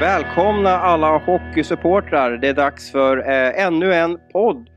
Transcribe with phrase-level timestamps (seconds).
[0.00, 2.30] Välkomna alla hockeysupportrar.
[2.30, 4.70] Det är dags för eh, ännu en podd.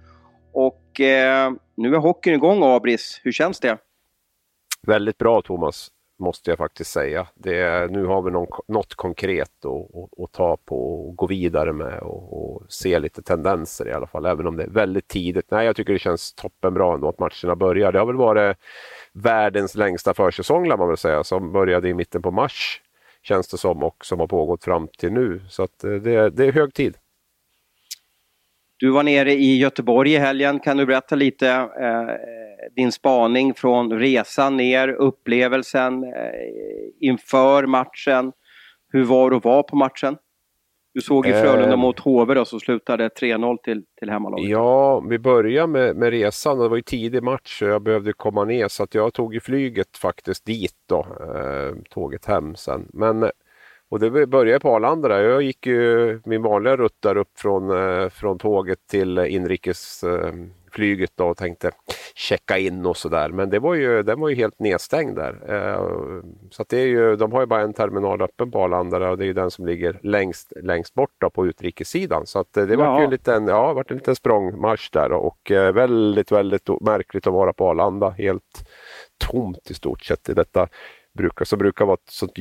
[0.54, 3.22] Och eh, nu är hockeyn igång Abris.
[3.24, 3.78] Hur känns det?
[4.88, 5.88] Väldigt bra Thomas,
[6.20, 7.28] måste jag faktiskt säga.
[7.36, 9.66] Det, nu har vi någon, något konkret
[10.24, 14.26] att, ta på och gå vidare med och, och, se lite tendenser i alla fall,
[14.26, 15.52] även om det är väldigt tidigt.
[15.52, 17.92] Nej, jag tycker det känns toppenbra ändå att matcherna börjar.
[17.92, 18.58] Det har väl varit
[19.14, 22.82] världens längsta försäsong, lär man väl säga, som började i mitten på mars
[23.24, 25.42] känns det som och som har pågått fram till nu.
[25.50, 26.98] Så att eh, det, det är hög tid.
[28.78, 30.60] Du var nere i Göteborg i helgen.
[30.60, 32.10] Kan du berätta lite eh,
[32.76, 36.10] din spaning från resan ner, upplevelsen eh,
[37.00, 38.32] inför matchen?
[38.92, 40.18] Hur var det att vara på matchen?
[40.94, 44.50] Du såg ju Frölunda eh, mot HV då, som slutade 3-0 till, till hemmalaget.
[44.50, 46.60] Ja, vi började med, med resan.
[46.60, 49.40] Det var ju tidig match och jag behövde komma ner så att jag tog ju
[49.40, 51.00] flyget faktiskt dit då.
[51.00, 52.88] Eh, tåget hem sen.
[52.94, 53.30] Men
[53.90, 55.24] och det började på Arlanda där.
[55.24, 59.18] Jag gick ju min vanliga rutt där upp från, eh, från tåget till
[60.74, 61.72] inrikesflyget då och tänkte
[62.16, 63.30] checka in och sådär.
[63.30, 65.34] Men det var ju, den var ju helt nedstängd där.
[65.48, 66.22] Eh,
[66.52, 69.24] så det är ju, de har ju bara en terminal öppen på Arlanda och det
[69.24, 72.26] är ju den som ligger längst, längst bort då, på utrikessidan.
[72.26, 72.78] Så att det ja.
[72.78, 77.34] var ju en liten, ja, en liten språngmarsch där och eh, väldigt, väldigt märkligt att
[77.34, 78.10] vara på Arlanda.
[78.10, 78.66] Helt
[79.32, 80.68] tomt i stort sett i detta
[81.18, 82.38] brukar, som brukar vara ett sånt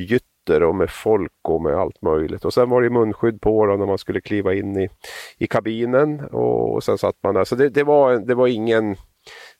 [0.49, 2.45] gytt och med folk och med allt möjligt.
[2.45, 4.89] Och sen var det munskydd på då när man skulle kliva in i,
[5.37, 7.43] i kabinen och, sen satt man där.
[7.43, 8.95] Så det, det, var, det var ingen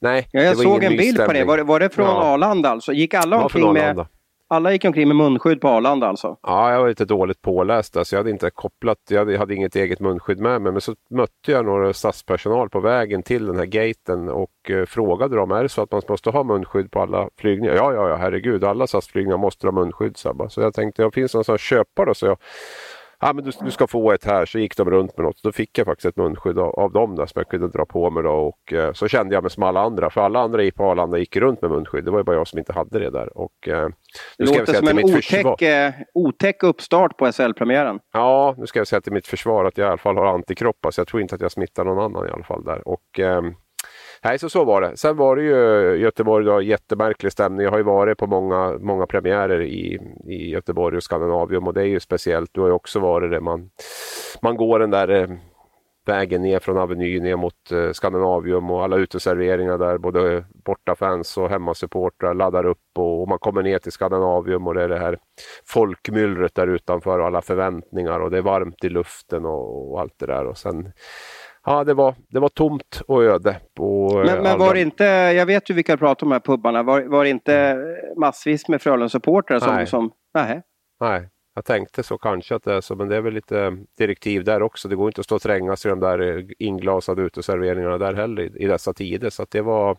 [0.01, 1.43] Nej, ja, jag såg en bild på det.
[1.43, 2.23] Var, var det från ja.
[2.23, 2.93] Arlanda alltså?
[2.93, 4.05] Gick alla omkring med
[4.53, 6.37] alla gick omkring med munskydd på Arlanda alltså?
[6.41, 7.97] Ja, jag var lite dåligt påläst.
[7.97, 10.71] Alltså jag hade inte kopplat, jag hade, hade inget eget munskydd med mig.
[10.71, 15.35] Men så mötte jag några statspersonal på vägen till den här gaten och eh, frågade
[15.35, 17.75] dem, är det så att man måste ha munskydd på alla flygningar?
[17.75, 20.17] Ja, ja, ja, herregud, alla SAS-flygningar måste ha munskydd.
[20.17, 22.13] Så, så jag tänkte, ja, finns någon som köpare då?
[22.13, 22.37] Så jag
[23.25, 24.45] ja, men du, du, ska få ett här.
[24.45, 25.43] Så gick de runt med något.
[25.43, 28.09] Då fick jag faktiskt ett munskydd av, av dem där, som jag kunde dra på
[28.09, 28.23] mig.
[28.23, 30.09] Då, och, eh, så kände jag mig som alla andra.
[30.09, 32.05] För alla andra på Arlanda gick runt med munskydd.
[32.05, 33.37] Det var ju bara jag som inte hade det där.
[33.37, 33.87] Och, eh,
[34.37, 37.99] nu det låter som en otäck, eh, otäck uppstart på SL-premiären.
[38.13, 40.91] Ja, nu ska jag säga till mitt försvar att jag i alla fall har antikroppar.
[40.91, 42.87] Så jag tror inte att jag smittar någon annan i alla fall där.
[42.87, 43.41] Och, eh,
[44.23, 44.97] Nej, så så var det.
[44.97, 47.63] Sen var det ju Göteborg då, jättemärklig stämning.
[47.63, 51.81] Jag har ju varit på många, många premiärer i, i Göteborg och Skandinavium och det
[51.81, 52.49] är ju speciellt.
[52.53, 53.39] Du har ju också varit det.
[53.41, 53.69] Man,
[54.41, 55.27] man går den där eh,
[56.05, 61.49] vägen ner från Avenyn ner mot eh, Skandinavium och alla uteserveringar där, både bortafans och
[61.49, 65.17] hemmasupportrar laddar upp och, och, man kommer ner till Skandinavium och det är det här
[65.65, 70.19] folkmyllret där utanför och alla förväntningar och det är varmt i luften och, och allt
[70.19, 70.45] det där.
[70.45, 70.91] Och sen
[71.65, 73.59] ja, det var, det var tomt och öde.
[73.73, 76.39] På men, men var det inte, jag vet ju vilka du pratar om de här
[76.39, 77.77] pubbarna, var, var det inte
[78.17, 79.75] massvis med Frölunda-supportrar som...
[79.75, 79.87] Nej.
[79.87, 80.61] som nej.
[80.99, 84.43] nej, jag tänkte så kanske att det är så, men det är väl lite direktiv
[84.43, 84.87] där också.
[84.87, 88.63] Det går inte att stå och trängas i de där inglasade uteserveringarna där heller i,
[88.63, 89.29] i dessa tider.
[89.29, 89.97] Så att det var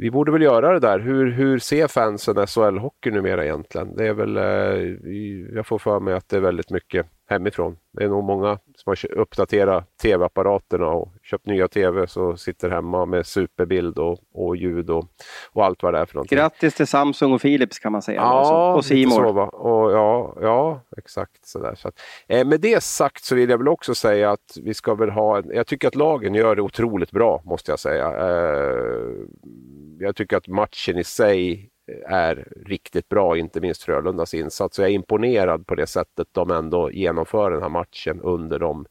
[0.00, 0.98] vi borde väl göra det där.
[0.98, 3.96] Hur, hur ser fansen SHL-hockey numera egentligen?
[3.96, 7.76] Det är väl, eh, jag får för mig att det är väldigt mycket hemifrån.
[7.92, 13.06] Det är nog många som har uppdaterat tv-apparaterna och köpt nya tv så sitter hemma
[13.06, 15.08] med superbild och, och ljud och,
[15.52, 16.36] och allt vad det är för någonting.
[16.38, 18.20] Grattis till Samsung och Philips kan man säga.
[18.20, 19.54] Ja, och Simor.
[19.54, 21.74] Och ja, ja, exakt sådär.
[21.74, 24.94] Så att, eh, med det sagt så vill jag väl också säga att vi ska
[24.94, 28.06] väl ha, jag tycker att lagen gör det otroligt bra måste jag säga.
[28.06, 29.10] Eh,
[29.98, 31.69] jag tycker att matchen i sig
[32.06, 34.76] är riktigt bra, inte minst Frölundas insats.
[34.76, 38.86] Så jag är imponerad på det sättet de ändå genomför den här matchen under de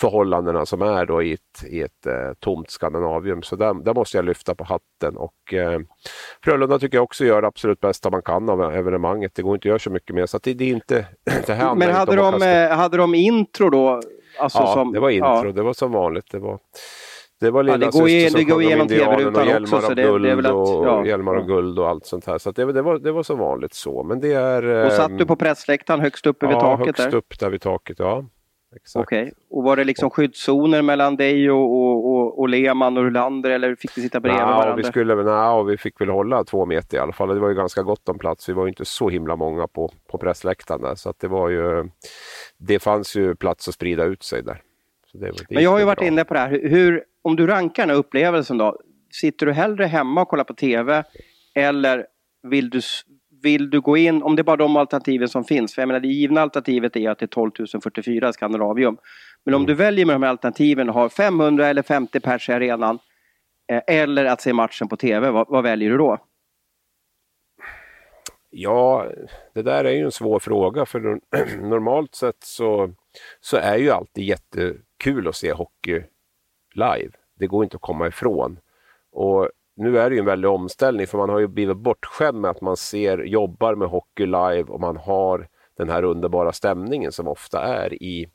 [0.00, 3.42] förhållandena som är då i ett, i ett eh, tomt Skandinavium.
[3.42, 5.16] Så där, där, måste jag lyfta på hatten.
[5.16, 5.80] Och, eh,
[6.44, 9.34] Frölunda tycker jag också gör det absolut bästa man kan av evenemanget.
[9.34, 10.26] Det går inte att göra så mycket mer.
[10.26, 11.06] Så det, är inte,
[11.46, 14.00] det här Men hade de, eh, hade de intro då?
[14.38, 15.46] Alltså ja, som, det var intro.
[15.46, 15.52] Ja.
[15.52, 16.30] Det var som vanligt.
[16.30, 16.58] Det var,
[17.40, 19.80] det var lilla ja, det går, igen, det går igenom tv-rutan också.
[19.80, 20.98] Så det, guld det är väl att, ja.
[20.98, 22.38] och hjälmar och guld och allt sånt här.
[22.38, 24.02] Så det, det, var, det var som vanligt så.
[24.02, 24.86] Men det är...
[24.86, 26.98] Och satt du ehm, på pressläktaren högst uppe vid taket?
[26.98, 28.24] Ja, högst upp där vid taket, ja.
[28.94, 29.32] Okej, okay.
[29.50, 33.74] och var det liksom skyddszoner mellan dig och, och, och, och Lehmann och Rulander eller
[33.74, 34.76] fick ni sitta bredvid ja, varandra?
[34.76, 37.28] Vi, skulle, na, vi fick väl hålla två meter i alla fall.
[37.28, 38.48] Det var ju ganska gott om plats.
[38.48, 41.88] Vi var inte så himla många på, på pressläktaren där, så att det var ju...
[42.58, 44.62] Det fanns ju plats att sprida ut sig där.
[45.12, 46.06] Det, det Men jag har ju varit bra.
[46.06, 46.60] inne på det här.
[46.62, 48.80] Hur, om du rankar den här upplevelsen då.
[49.10, 51.04] Sitter du hellre hemma och kollar på TV
[51.54, 52.06] eller
[52.42, 52.80] vill du,
[53.42, 55.74] vill du gå in, om det är bara de alternativen som finns.
[55.74, 57.50] För jag menar det givna alternativet är att det är 12
[57.82, 58.96] 044 Skandinavium.
[59.44, 59.66] Men om mm.
[59.66, 62.98] du väljer med de här alternativen och har 500 eller 50 pers i arenan
[63.72, 66.18] eh, eller att se matchen på TV, vad, vad väljer du då?
[68.50, 69.06] Ja,
[69.54, 71.00] det där är ju en svår fråga för
[71.60, 72.90] normalt sett så,
[73.40, 76.02] så är ju alltid jättekul att se hockey
[76.76, 77.10] live.
[77.38, 78.58] Det går inte att komma ifrån.
[79.12, 82.50] Och nu är det ju en väldig omställning för man har ju blivit bortskämd med
[82.50, 87.28] att man ser, jobbar med hockey live och man har den här underbara stämningen som
[87.28, 88.26] ofta är i,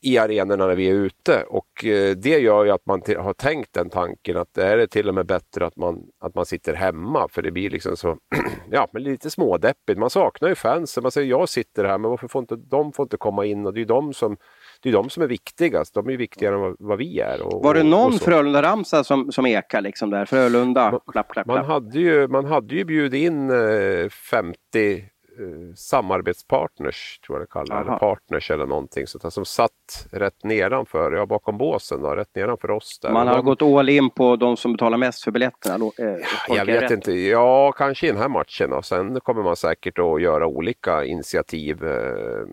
[0.00, 1.44] i arenorna när vi är ute.
[1.48, 5.08] Och eh, det gör ju att man har tänkt den tanken att det är till
[5.08, 8.18] och med bättre att man, att man sitter hemma för det blir liksom så,
[8.70, 9.98] ja men lite smådeppigt.
[9.98, 13.02] Man saknar ju fansen, man säger jag sitter här men varför får inte de får
[13.02, 14.36] inte komma in och det är ju de som
[14.82, 15.94] det är de som är viktigast.
[15.94, 17.42] De är viktigare än vad, vad vi är.
[17.42, 20.24] Och, var det någon Frölunda-ramsa som, som ekar liksom där?
[20.24, 21.46] Frölunda, man, klapp, klapp, klapp.
[21.46, 25.04] Man hade ju, man hade ju bjudit in eh, 50
[25.40, 30.44] Eh, samarbetspartners, tror jag det kallas, eller partners eller någonting sånt där, som satt rätt
[30.44, 32.98] nedanför, ja bakom båsen, då, rätt nedanför oss.
[33.02, 33.12] Där.
[33.12, 33.44] Man har de...
[33.44, 35.90] gått all in på de som betalar mest för biljetterna?
[35.98, 36.16] Eh,
[36.48, 36.90] jag vet rätt.
[36.90, 41.04] inte, ja kanske i den här matchen och sen kommer man säkert att göra olika
[41.04, 42.46] initiativ eh,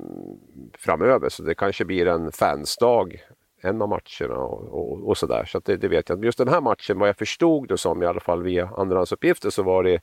[0.77, 3.21] framöver så det kanske blir en fansdag
[3.61, 5.45] en av matcherna och, och, och sådär.
[5.45, 6.25] Så, så det, det, vet jag.
[6.25, 9.63] Just den här matchen, vad jag förstod det som i alla fall via andrahandsuppgifter så
[9.63, 9.99] var det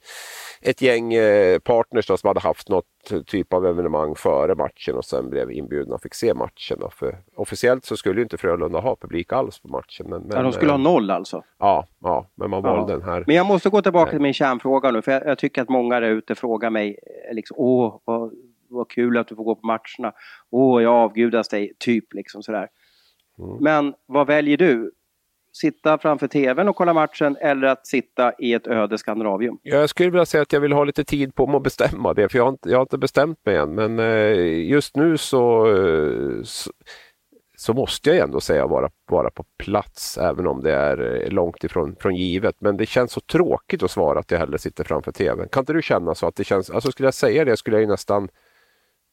[0.63, 2.85] ett gäng eh, partners då, som hade haft något
[3.27, 6.79] typ av evenemang före matchen och sen blev inbjudna och fick se matchen.
[6.81, 6.91] Då.
[6.91, 10.07] För officiellt så skulle inte Frölunda ha publik alls på matchen.
[10.09, 11.43] Men, men ja, de skulle ha noll alltså?
[11.59, 12.99] Ja, ja men man valde ja.
[12.99, 13.25] den här.
[13.27, 16.01] Men jag måste gå tillbaka till min kärnfråga nu, för jag, jag tycker att många
[16.01, 18.33] där ute frågar mig, eh, liksom, åh, vad,
[18.75, 20.15] vad kul att du får gå på matcherna.
[20.51, 22.69] Åh, jag avgudas dig, typ liksom sådär.
[23.39, 23.57] Mm.
[23.61, 24.93] Men vad väljer du?
[25.53, 29.59] Sitta framför tvn och kolla matchen eller att sitta i ett öde Skandinavium?
[29.63, 32.29] Jag skulle vilja säga att jag vill ha lite tid på mig att bestämma det,
[32.29, 33.75] för jag har inte, jag har inte bestämt mig än.
[33.75, 36.71] Men eh, just nu så, eh, så,
[37.57, 41.65] så måste jag ändå säga vara, vara på plats, även om det är eh, långt
[41.65, 42.57] ifrån från givet.
[42.59, 45.49] Men det känns så tråkigt att svara att jag hellre sitter framför tvn.
[45.49, 47.83] Kan inte du känna så att det känns, alltså skulle jag säga det skulle jag
[47.83, 48.29] ju nästan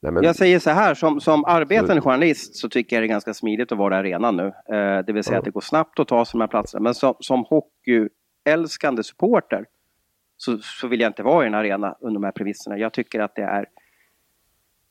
[0.01, 0.24] Nej, men...
[0.24, 3.71] Jag säger så här, som, som arbetande journalist så tycker jag det är ganska smidigt
[3.71, 4.45] att vara i arenan nu.
[4.75, 5.39] Eh, det vill säga ja.
[5.39, 6.83] att det går snabbt att ta sig de här platserna.
[6.83, 9.65] Men som, som hockeyälskande supporter
[10.38, 12.77] så, så vill jag inte vara i en arena under de här premisserna.
[12.77, 13.65] Jag tycker att det är,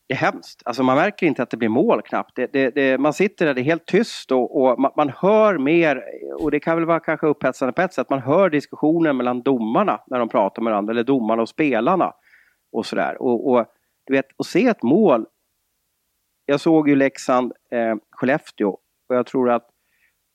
[0.08, 0.62] det är hemskt.
[0.64, 2.36] Alltså man märker inte att det blir mål knappt.
[2.36, 5.58] Det, det, det, man sitter där, det är helt tyst och, och man, man, hör
[5.58, 6.02] mer,
[6.38, 10.00] och det kan väl vara kanske upphetsande på ett sätt, man hör diskussionen mellan domarna
[10.06, 12.12] när de pratar med varandra, eller domarna och spelarna.
[12.72, 13.22] Och sådär.
[13.22, 13.66] Och, och
[14.10, 15.26] du vet, att se ett mål.
[16.46, 17.94] Jag såg ju Leksand, eh,
[19.08, 19.68] och jag tror att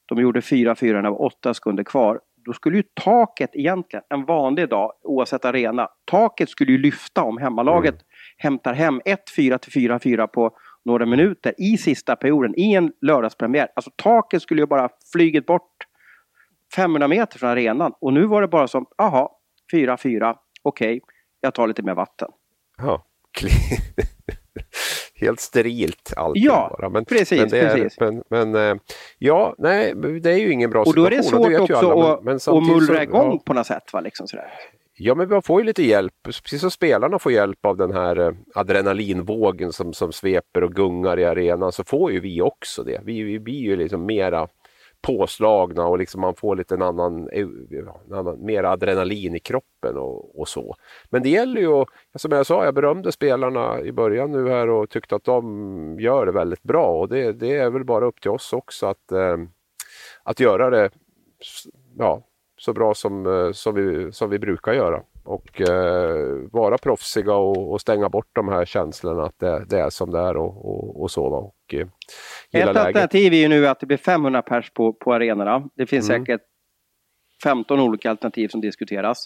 [0.05, 2.19] de gjorde 4-4 när det var 8 sekunder kvar.
[2.35, 7.37] Då skulle ju taket egentligen, en vanlig dag, oavsett arena, taket skulle ju lyfta om
[7.37, 8.03] hemmalaget mm.
[8.37, 13.67] hämtar hem 1-4 till 4-4 på några minuter i sista perioden i en lördagspremiär.
[13.75, 15.87] Alltså taket skulle ju bara flygit bort
[16.75, 19.39] 500 meter från arenan och nu var det bara som, aha,
[19.73, 20.99] 4-4, okej, okay,
[21.41, 22.29] jag tar lite mer vatten.
[22.77, 23.05] Ja.
[25.15, 26.37] helt sterilt allt.
[26.37, 26.89] Ja, bara.
[26.89, 27.51] Men, precis.
[27.51, 27.99] Men, är, precis.
[27.99, 28.75] men, men, eh,
[29.17, 31.05] ja, nej, det är ju ingen bra situation.
[31.05, 33.41] Och då är det svårt det också alla, att, men, att mullra igång ja.
[33.45, 33.93] på något sätt.
[33.93, 33.99] Va?
[33.99, 34.51] Liksom sådär.
[34.97, 38.19] Ja, men man får ju lite hjälp, precis som spelarna får hjälp av den här
[38.19, 43.01] eh, adrenalinvågen som, som sveper och gungar i arenan så får ju vi också det.
[43.03, 44.47] Vi, vi blir ju liksom mera
[45.05, 47.47] påslagna och liksom man får lite en annan, eh,
[48.09, 50.75] en annan mer adrenalin i kroppen och, och, så.
[51.09, 54.89] Men det gäller ju, som jag sa, jag berömde spelarna i början nu här och
[54.89, 58.31] tyckte att de gör det väldigt bra och det, det är väl bara upp till
[58.31, 59.37] oss också att, eh,
[60.23, 60.89] att göra det
[61.97, 62.21] ja,
[62.57, 67.71] så bra som, eh, som, vi, som vi brukar göra och eh, vara proffsiga och,
[67.71, 71.01] och, stänga bort de här känslorna att det, det är som det är och, och,
[71.01, 71.25] och så.
[71.25, 71.87] Och, eh, Ett
[72.51, 72.77] läget.
[72.77, 75.69] alternativ är ju nu att det blir 500 pers på, på arenorna.
[75.75, 76.25] Det finns mm.
[76.25, 76.41] säkert
[77.43, 79.25] 15 olika alternativ som diskuteras.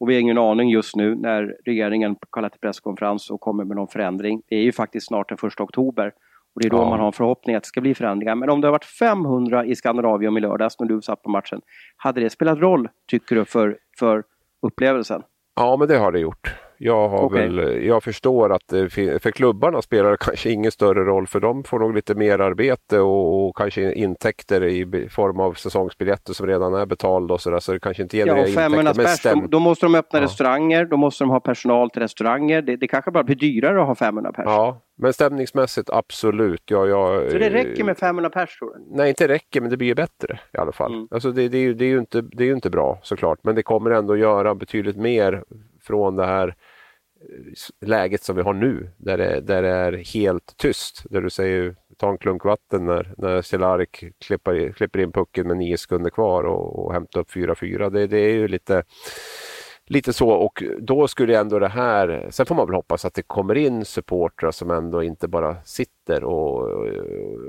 [0.00, 3.76] Och vi har ingen aning just nu när regeringen kallar till presskonferens och kommer med
[3.76, 4.42] någon förändring.
[4.48, 6.12] Det är ju faktiskt snart den 1 oktober.
[6.54, 6.90] Och det är då ja.
[6.90, 8.34] man har en förhoppning att det ska bli förändringar.
[8.34, 11.60] Men om det har varit 500 i Skandinavium i lördags när du satt på matchen.
[11.96, 14.24] Hade det spelat roll, tycker du, för, för
[14.66, 15.22] upplevelsen?
[15.56, 16.63] Ja, men det har det gjort.
[16.78, 17.48] Jag, har okay.
[17.48, 18.70] väl, jag förstår att
[19.22, 23.00] för klubbarna spelar det kanske ingen större roll för de får nog lite mer arbete
[23.00, 27.72] och, och kanske intäkter i form av säsongsbiljetter som redan är betalda och sådär så
[27.72, 29.04] det kanske inte genererar ja, intäkter.
[29.04, 29.50] Pers, stäm...
[29.50, 30.24] då, måste de öppna ja.
[30.24, 32.62] restauranger, då måste de ha personal till restauranger.
[32.62, 34.44] Det, det kanske bara blir dyrare att ha 500 pers.
[34.46, 36.62] Ja, men stämningsmässigt absolut.
[36.66, 38.96] Ja, jag, så det räcker med 500 pers tror du?
[38.96, 40.94] Nej, inte räcker men det blir ju bättre i alla fall.
[40.94, 41.08] Mm.
[41.10, 43.38] Alltså det, det, är ju, det, är ju inte, det är ju inte bra såklart
[43.42, 45.44] men det kommer ändå göra betydligt mer
[45.84, 50.56] från det här eh, läget som vi har nu där det, där det är helt
[50.56, 51.02] tyst.
[51.10, 55.56] Där du säger ta en klunk vatten när, när Cehlarik klipper, klipper in pucken med
[55.56, 57.90] nio sekunder kvar och, och hämtar upp 4-4.
[57.90, 58.84] Det, det är ju lite
[59.86, 63.22] lite så och då skulle ändå det här, sen får man väl hoppas att det
[63.22, 66.60] kommer in supportrar som ändå inte bara sitter och,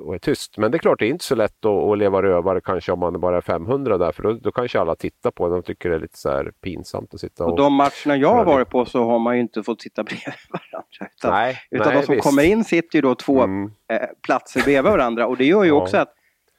[0.05, 0.57] och är tyst.
[0.57, 2.99] Men det är klart, det är inte så lätt att, att leva rövare kanske om
[2.99, 5.89] man bara är 500 där, för då, då kanske alla tittar på det och tycker
[5.89, 7.51] det är lite så här pinsamt att sitta och...
[7.51, 10.33] och de matcherna jag har varit på så har man ju inte fått sitta bredvid
[10.49, 11.13] varandra.
[11.17, 12.27] Utan, nej, utan nej, de som visst.
[12.27, 13.71] kommer in sitter ju då två Mm.
[13.91, 15.75] eh, platser bredvid varandra och det gör ju Ja.
[15.81, 16.13] också att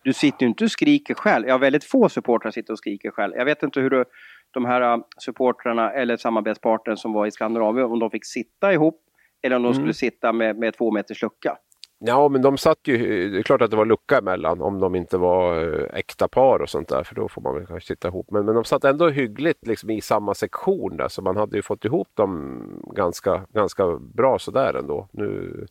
[0.04, 1.48] du sitter ju inte och skriker själv.
[1.48, 3.32] Ja, väldigt få supportrar sitter och skriker själv.
[3.36, 4.04] Jag vet inte hur du,
[4.50, 9.02] de här uh, supportrarna eller samarbetspartnern som var i Skandinavien, om de fick sitta ihop
[9.42, 9.74] eller om de Mm.
[9.74, 11.58] skulle sitta med, med två meters lucka.
[11.98, 14.94] Ja, men de satt ju, det är klart att det var lucka emellan om de
[14.94, 18.08] inte var eh, äkta par och sånt där, för då får man väl kanske sitta
[18.08, 18.30] ihop.
[18.30, 21.62] Men, men de satt ändå hyggligt liksom, i samma sektion där, så man hade ju
[21.62, 22.62] fått ihop dem
[22.96, 25.08] ganska, ganska bra sådär ändå.
[25.10, 25.66] Nu,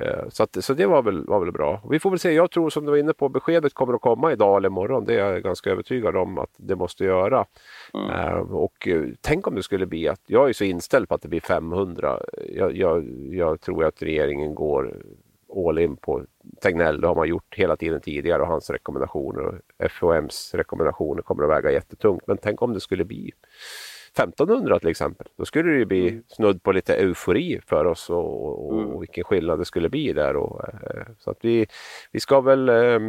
[0.00, 1.82] eh, så, att, så det var väl, var väl bra.
[1.90, 4.32] Vi får väl se, jag tror som du var inne på, beskedet kommer att komma
[4.32, 5.04] idag eller imorgon.
[5.04, 7.46] Det är jag ganska övertygad om att det måste göra.
[7.94, 8.10] Mm.
[8.10, 11.22] Eh, och eh, tänk om det skulle bli att, jag är så inställd på att
[11.22, 12.18] det blir 500.
[12.48, 15.02] Jag, jag, jag tror att regeringen går
[15.56, 16.24] all in på
[16.62, 17.00] Tegnell.
[17.00, 21.50] Det har man gjort hela tiden tidigare och hans rekommendationer och FOMs rekommendationer kommer att
[21.50, 22.26] väga jättetungt.
[22.26, 23.32] Men tänk om det skulle bli
[24.12, 25.26] 1500 till exempel.
[25.36, 29.24] Då skulle det ju bli snudd på lite eufori för oss och, och, och vilken
[29.24, 30.36] skillnad det skulle bli där.
[30.36, 31.66] Och, eh, så att vi,
[32.12, 33.00] vi ska väl eh,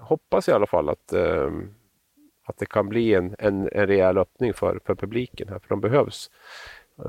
[0.00, 1.50] hoppas i alla fall att, eh,
[2.44, 5.80] att det kan bli en, en, en rejäl öppning för, för publiken här, för de
[5.80, 6.30] behövs.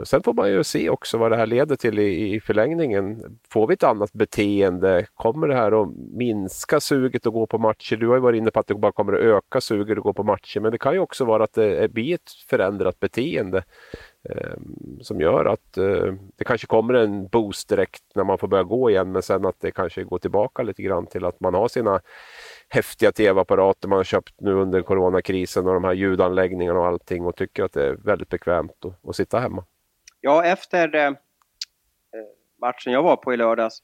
[0.03, 3.37] Sen får man ju se också vad det här leder till i, i förlängningen.
[3.49, 5.05] Får vi ett annat beteende?
[5.13, 7.95] Kommer det här att minska suget att gå på matcher?
[7.95, 10.13] Du har ju varit inne på att det bara kommer att öka suget att gå
[10.13, 13.63] på matcher, men det kan ju också vara att det blir ett förändrat beteende
[14.29, 14.57] eh,
[15.01, 18.89] som gör att eh, det kanske kommer en boost direkt när man får börja gå
[18.89, 22.01] igen, men sen att det kanske går tillbaka lite grann till att man har sina
[22.69, 27.35] häftiga tv-apparater man har köpt nu under coronakrisen och de här ljudanläggningarna och allting och
[27.35, 29.63] tycker att det är väldigt bekvämt att, att sitta hemma.
[30.27, 31.13] Ja, efter eh, eh,
[32.61, 33.83] matchen jag var på i lördags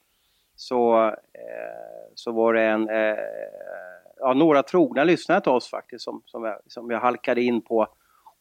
[0.55, 1.13] så, eh,
[2.15, 3.17] så var det en, eh,
[4.19, 7.87] ja, några trogna lyssnare till oss faktiskt som, som, jag, som jag halkade in på.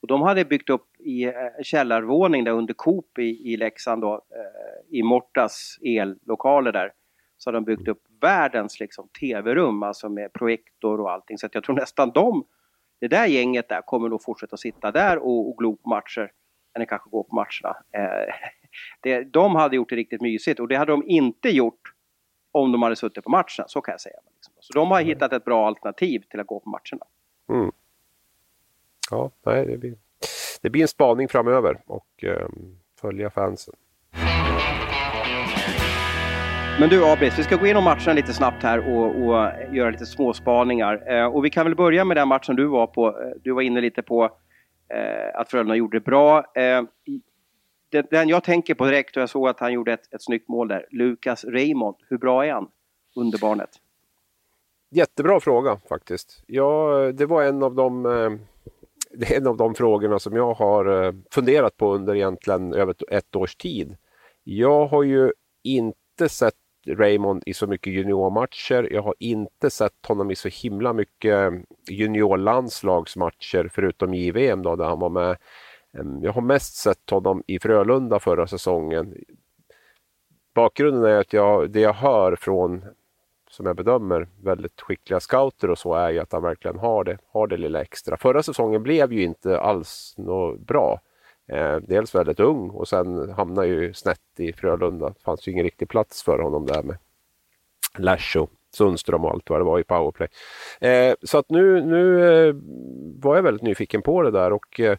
[0.00, 4.02] Och de hade byggt upp i eh, en källarvåning där under Coop i, i Leksand
[4.02, 6.92] då, eh, i Mortas ellokaler där.
[7.37, 11.38] Så hade de byggt upp världens liksom, tv-rum, alltså med projektor och allting.
[11.38, 12.44] Så att jag tror nästan de,
[13.00, 16.32] det där gänget där kommer nog fortsätta sitta där och, och glo på matcher
[16.75, 17.76] än kanske gå på matcherna.
[17.93, 18.35] Eh,
[19.00, 21.81] det, de hade gjort det riktigt mysigt och det hade de inte gjort
[22.52, 24.17] om de hade suttit på matcherna, så kan jag säga.
[24.35, 24.55] Liksom.
[24.61, 27.07] Så de har hittat ett bra alternativ till att gå på matcherna.
[27.49, 27.73] Mm.
[29.11, 29.95] Ja, nej, det, blir,
[30.62, 32.49] det blir en spaning framöver och eh,
[33.00, 33.75] följa fansen.
[36.81, 40.07] Men du Abris, vi ska gå igenom matcherna lite snabbt här och, och göra lite
[40.07, 41.12] småspaningar.
[41.12, 43.09] Eh, och vi kan väl börja med den matchen du var på.
[43.09, 44.31] Eh, Du var inne lite på
[44.92, 46.44] Eh, att Frölunda gjorde det bra.
[46.54, 46.82] Eh,
[48.11, 50.68] den, jag tänker på direkt, och jag såg att han gjorde ett, ett snyggt mål
[50.68, 51.96] där, Lukas Raymond.
[52.08, 52.68] Hur bra är han
[53.16, 53.70] under barnet?
[54.90, 56.42] Jättebra fråga faktiskt.
[56.46, 58.30] Ja, det var en av de eh,
[59.14, 62.94] det är en av de frågorna som jag har eh, funderat på under egentligen över
[63.11, 63.96] ett års tid.
[64.44, 65.32] Jag har ju
[65.62, 66.54] inte sett
[66.87, 68.89] Raymond i så mycket juniormatcher.
[68.93, 71.53] Jag har inte sett honom i så himla mycket
[71.89, 75.37] juniorlandslagsmatcher förutom JVM då, där han var med.
[76.23, 79.15] Jag har mest sett honom i Frölunda förra säsongen.
[80.55, 82.85] Bakgrunden är att jag, det jag hör från
[83.53, 87.19] som jag bedömer väldigt skickliga scouter och så är ju att han verkligen har det,
[87.33, 88.17] har det lilla extra.
[88.17, 91.01] Förra säsongen blev ju inte alls något bra.
[91.49, 95.08] Eh, dels väldigt ung och sen hamnade ju snett i Frölunda.
[95.08, 96.96] Det fanns ju ingen riktig plats för honom där med
[97.99, 100.28] Lash och Sundström och allt vad det var i powerplay.
[100.80, 102.54] Eh, så att nu, nu eh,
[103.22, 104.99] var jag väldigt nyfiken på det där och eh,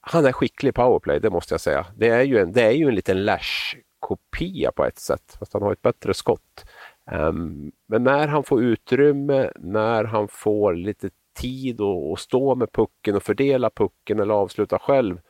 [0.00, 1.86] han är skicklig i powerplay, det måste jag säga.
[1.96, 5.62] Det är ju en, det är ju en liten Lash-kopia på ett sätt, fast han
[5.62, 6.64] har ett bättre skott.
[7.12, 11.10] Um, men när han får utrymme, när han får lite
[11.40, 15.20] tid att stå med pucken och fördela pucken eller avsluta själv,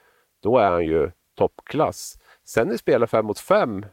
[0.42, 2.18] då är han ju toppklass.
[2.44, 3.84] Sen i spel 5 mot 5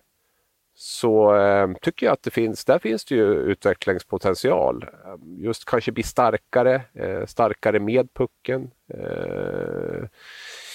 [0.82, 4.84] så eh, tycker jag att det finns, där finns det ju utvecklingspotential.
[4.84, 8.72] Eh, just kanske bli starkare, eh, starkare med pucken.
[8.94, 10.04] Eh,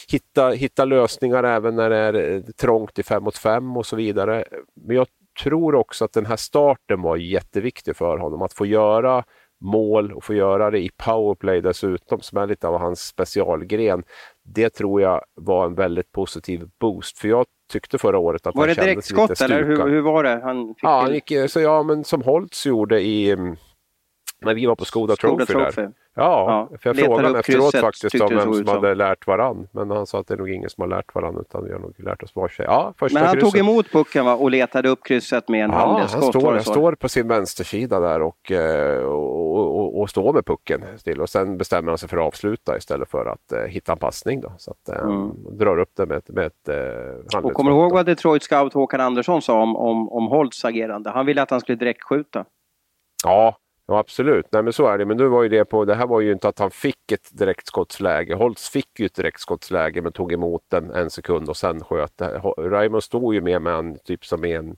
[0.08, 3.96] hitta, hitta lösningar även när det är eh, trångt i 5 mot 5 och så
[3.96, 4.44] vidare.
[4.74, 5.06] Men jag
[5.42, 8.42] tror också att den här starten var jätteviktig för honom.
[8.42, 9.24] Att få göra
[9.64, 14.02] mål och få göra det i powerplay dessutom, som är lite av hans specialgren.
[14.42, 17.18] Det tror jag var en väldigt positiv boost.
[17.18, 19.90] För jag tyckte förra året att Var han det kändes lite direktskott eller hur, stukad.
[19.90, 20.40] hur var det?
[20.44, 23.56] Han fick Ja, han gick, så ja, men som Holtz gjorde i, mm,
[24.44, 25.82] när vi var på Skoda Trophy, Skoda Trophy.
[25.82, 25.92] där.
[26.16, 29.26] Ja, Ja, för jag letade frågade honom efteråt krysset, faktiskt om vem som hade lärt
[29.26, 29.68] varann.
[29.72, 31.78] Men han sa att det är nog ingen som har lärt varann utan vi har
[31.78, 32.64] nog lärt oss var sig.
[32.68, 33.50] Ja, första Men han krysset.
[33.52, 34.34] tog emot pucken va?
[34.34, 36.24] och letade upp krysset med en Ja, han handledsskott.
[36.24, 40.84] står, han står på sin vänstersida där och, eh, och, och, och står med pucken
[40.96, 41.20] still.
[41.20, 44.40] Och sen bestämmer han sig för att avsluta istället för att eh, hitta en passning.
[44.40, 44.52] Då.
[44.58, 45.30] Så att, eh, Mm.
[45.58, 47.38] drar upp det med, med ett eh.
[47.42, 51.10] Och kommer du ihåg vad Detroit scout Håkan Andersson sa om, om, om Holtz agerande?
[51.10, 52.44] Han ville att han skulle direktskjuta.
[53.24, 54.46] Ja, ja, absolut.
[54.52, 55.04] Nej, men så är det.
[55.04, 57.28] Men nu var ju det på, det här var ju inte att han fick ett
[57.32, 58.34] direktskottsläge.
[58.34, 62.22] Holtz fick ju ett direktskottsläge men tog emot den en sekund och sen sköt
[62.58, 64.76] Raymond stod ju med med en typ som i en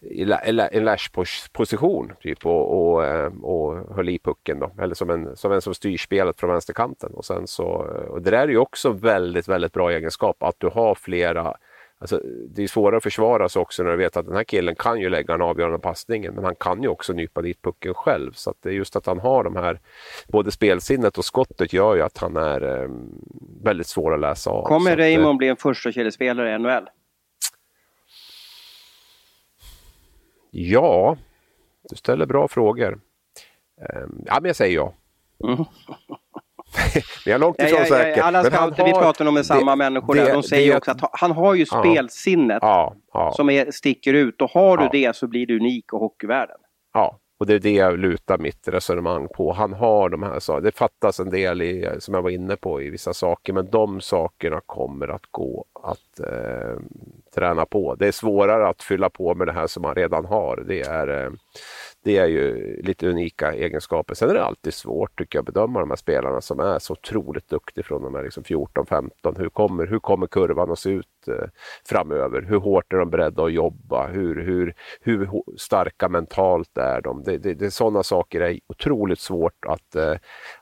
[0.00, 4.58] i en la- en lash-position typ, och, och, eh, och höll i pucken.
[4.58, 4.72] Då.
[4.78, 7.14] Eller som en, som en som styr spelet från vänsterkanten.
[7.14, 7.64] Och sen så,
[8.08, 11.54] och det där är ju också väldigt, väldigt bra egenskap att du har flera
[12.00, 14.74] Alltså, det är svårare att försvara sig också när du vet att den här killen
[14.74, 18.32] kan ju lägga den avgörande passningen men han kan ju också nypa dit pucken själv.
[18.32, 19.80] Så att det är just att han har de här,
[20.28, 22.90] både spelsinnet och skottet gör ju att han är eh,
[23.62, 24.64] väldigt svår att läsa av.
[24.64, 26.88] Kommer att, eh, Raymond bli en första kedjespelare i NHL?
[30.50, 31.16] Ja,
[31.90, 33.00] du ställer bra frågor.
[33.80, 34.94] Eh, ja, men jag säger ja.
[35.44, 35.64] Mm.
[36.74, 38.22] Men jag är långt Ja, ifrån ja, ja, säker.
[38.22, 40.32] alla scouter vi har- pratar om är samma det- människor det- där.
[40.32, 41.80] De säger det- också att ha- han har ju Ja.
[41.82, 43.32] spelsinnet Ja, ja.
[43.32, 44.42] som är, sticker ut.
[44.42, 44.90] Och har du Ja.
[44.92, 46.56] det så blir du unik i hockeyvärlden.
[46.94, 49.52] Ja, och det är det jag lutar mitt resonemang på.
[49.52, 50.64] Han har de här sakerna.
[50.64, 54.00] Det fattas en del i, som jag var inne på i vissa saker, men de
[54.00, 56.78] sakerna kommer att gå att eh,
[57.34, 57.94] träna på.
[57.94, 60.64] Det är svårare att fylla på med det här som man redan har.
[60.68, 61.30] Det är, eh,
[62.04, 64.14] det är ju lite unika egenskaper.
[64.14, 66.92] Sen är det alltid svårt tycker jag att bedöma de här spelarna som är så
[66.92, 69.38] otroligt duktiga från de här liksom 14-15.
[69.38, 71.48] Hur kommer, hur kommer kurvan att se ut eh,
[71.84, 72.42] framöver?
[72.42, 74.06] Hur hårt är de beredda att jobba?
[74.06, 77.22] Hur, hur, hur starka mentalt är de?
[77.22, 80.14] Det, det, det, sådana saker är otroligt svårt att, eh,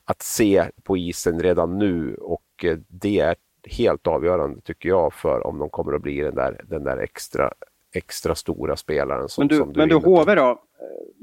[0.05, 3.37] att se på isen redan nu och eh, det är
[3.69, 7.53] helt avgörande tycker jag för om de kommer att bli den där, den där extra,
[7.97, 9.29] extra stora spelaren.
[9.29, 10.17] Som, Men du, som men du inne på.
[10.17, 10.43] HV då?
[10.51, 10.57] Eh,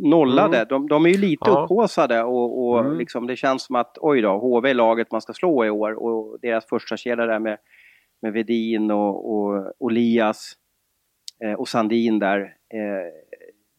[0.09, 0.57] Nollade.
[0.57, 0.67] Mm.
[0.67, 1.63] De, de är ju lite Ja.
[1.63, 2.97] upphaussade och, och Mm.
[2.97, 5.91] liksom, det känns som att oj då, HV är laget man ska slå i år.
[6.03, 7.57] Och deras första kedja där med,
[8.21, 10.53] med Vedin och, och, och Lias
[11.43, 12.39] eh, och Sandin där.
[12.73, 13.11] Eh,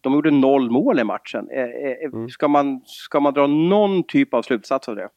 [0.01, 1.49] de gjorde noll mål i matchen.
[1.51, 2.29] Eh, eh, Mm.
[2.29, 5.09] ska, man, ska man dra någon typ av slutsats av det?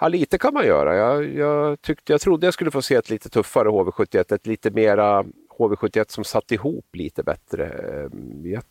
[0.00, 0.96] Ja, lite kan man göra.
[0.96, 4.70] Jag, jag, tyckte, jag trodde jag skulle få se ett lite tuffare HV71, ett lite
[4.70, 5.24] mera
[5.58, 7.64] HV71 som satt ihop lite bättre.
[7.64, 8.08] Eh,
[8.50, 8.62] jag,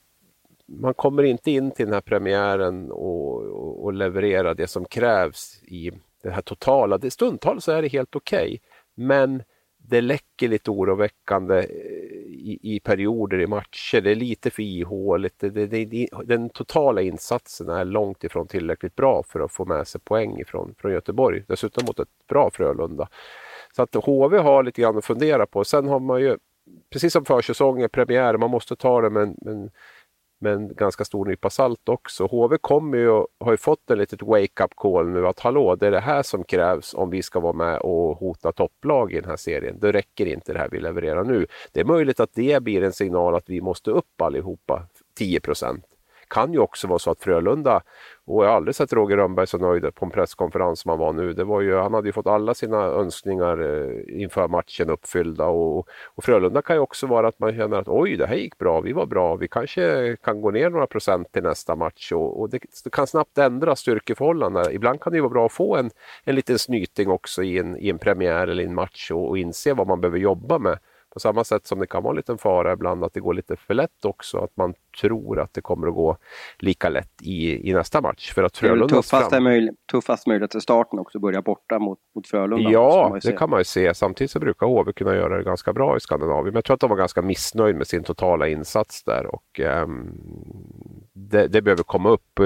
[0.65, 5.63] man kommer inte in till den här premiären och, och, och leverera det som krävs
[5.63, 5.91] i
[6.23, 6.97] det här totala.
[6.97, 8.61] Det, stundtals så är det helt okej,
[8.95, 9.43] men
[9.77, 11.65] det läcker lite oroväckande eh,
[12.27, 14.01] i, i perioder i matcher.
[14.01, 15.39] Det är lite för ihåligt.
[15.39, 19.87] Det, det, det, den totala insatsen är långt ifrån tillräckligt bra för att få med
[19.87, 21.43] sig poäng ifrån, från Göteborg.
[21.47, 23.07] Dessutom mot ett bra Frölunda.
[23.75, 25.63] Så att HV har lite grann att fundera på.
[25.63, 26.37] Sen har man ju,
[26.89, 29.71] precis som försäsongen, premiär, man måste ta det med en, med en,
[30.39, 32.25] med en ganska stor nypa salt också.
[32.25, 35.91] HV kommer ju, har ju fått en litet wake-up call nu att hallå, det är
[35.91, 39.37] det här som krävs om vi ska vara med och hota topplag i den här
[39.37, 39.79] serien.
[39.79, 41.47] Det räcker inte det här vi levererar nu.
[41.71, 45.85] Det är möjligt att det blir en signal att vi måste upp allihopa 10 procent.
[46.33, 47.81] Kan ju också vara så att Frölunda,
[48.25, 51.13] och jag har aldrig sett Roger Rönnberg så nöjd på en presskonferens som han var
[51.13, 51.33] nu.
[51.33, 55.87] Det var ju, han hade ju fått alla sina önskningar eh, inför matchen uppfyllda och,
[56.15, 58.81] och Frölunda kan ju också vara att man känner att oj, det här gick bra,
[58.81, 62.49] vi var bra, vi kanske kan gå ner några procent till nästa match och, och
[62.49, 64.71] det, det kan snabbt ändra styrkeförhållandena.
[64.71, 65.89] Ibland kan det ju vara bra att få en,
[66.23, 69.37] en liten snyting också i en, i en premiär eller i en match och, och
[69.37, 70.79] inse vad man behöver jobba med.
[71.13, 73.55] På samma sätt som det kan vara en liten fara ibland att det går lite
[73.55, 74.37] för lätt också.
[74.37, 76.17] Att man tror att det kommer att gå
[76.59, 78.33] lika lätt i, i nästa match.
[78.33, 82.27] För att Det är tuffaste, möj, tuffaste möjlighet i starten också, börja borta mot, mot
[82.27, 82.71] Frölunda.
[82.71, 83.93] Ja, det kan man ju se.
[83.93, 86.45] Samtidigt så brukar HV kunna göra det ganska bra i Skandinavien.
[86.45, 89.25] Men jag tror att de var ganska missnöjd med sin totala insats där.
[89.35, 90.11] Och, ehm,
[91.13, 92.39] det, det behöver komma upp.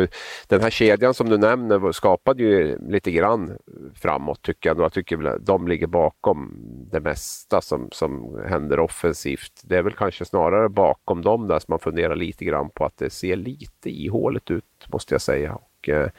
[0.47, 3.58] Den här kedjan som du nämner skapade ju lite grann
[3.95, 4.80] framåt tycker jag.
[4.80, 6.53] Jag tycker väl att de ligger bakom
[6.91, 9.62] det mesta som, som händer offensivt.
[9.63, 12.97] Det är väl kanske snarare bakom dem där som man funderar lite grann på att
[12.97, 15.56] det ser lite ihåligt ut måste jag säga.
[15.56, 16.10] Och, eh,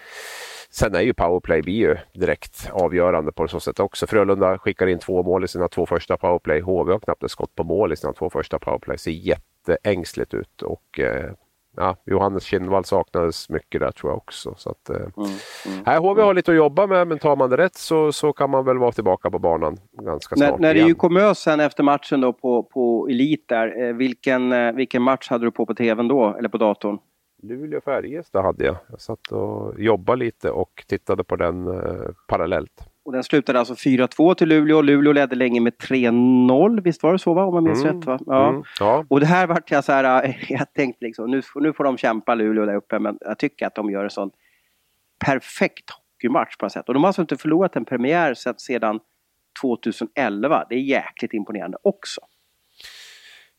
[0.70, 4.06] Sen är ju powerplay blir ju direkt avgörande på så sätt också.
[4.06, 6.60] Frölunda skickar in två mål i sina två första powerplay.
[6.60, 8.98] HV har knappt ett skott på mål i sina två första powerplay.
[8.98, 11.32] Ser jätteängsligt ut och eh,
[11.78, 14.54] ja, Johannes Kinnvall saknades mycket där tror jag också.
[14.56, 15.10] Så att, eh, Mm,
[15.66, 15.84] mm.
[15.86, 18.50] här, HV har lite att jobba med men tar man det rätt så, så kan
[18.50, 20.88] man väl vara tillbaka på banan ganska När, snart när det igen.
[20.88, 25.02] ju kom ös sen efter matchen då på, på Elit där, eh, vilken, eh, vilken
[25.02, 26.98] match hade du på på tvn då, eller på datorn?
[27.42, 28.76] Luleå-Färjestad hade jag.
[28.90, 32.84] Jag satt och jobbade lite och tittade på den eh, parallellt.
[33.08, 34.82] Och den slutade alltså 4-2 till Luleå.
[34.82, 37.44] Luleå ledde länge med 3-0, visst var det så va?
[37.44, 37.96] Om jag minns mm.
[37.96, 38.18] rätt va?
[38.26, 38.48] Ja.
[38.48, 38.62] Mm.
[38.80, 39.04] ja.
[39.08, 41.98] Och det här vart jag så här, äh, jag tänkte liksom, nu, nu får de
[41.98, 44.30] kämpa Luleå där uppe, men jag tycker att de gör en sån
[45.24, 46.88] perfekt hockeymatch på något sätt.
[46.88, 49.00] Och de har alltså inte förlorat en premiär sedan
[49.62, 50.66] 2011.
[50.68, 52.20] Det är jäkligt imponerande också.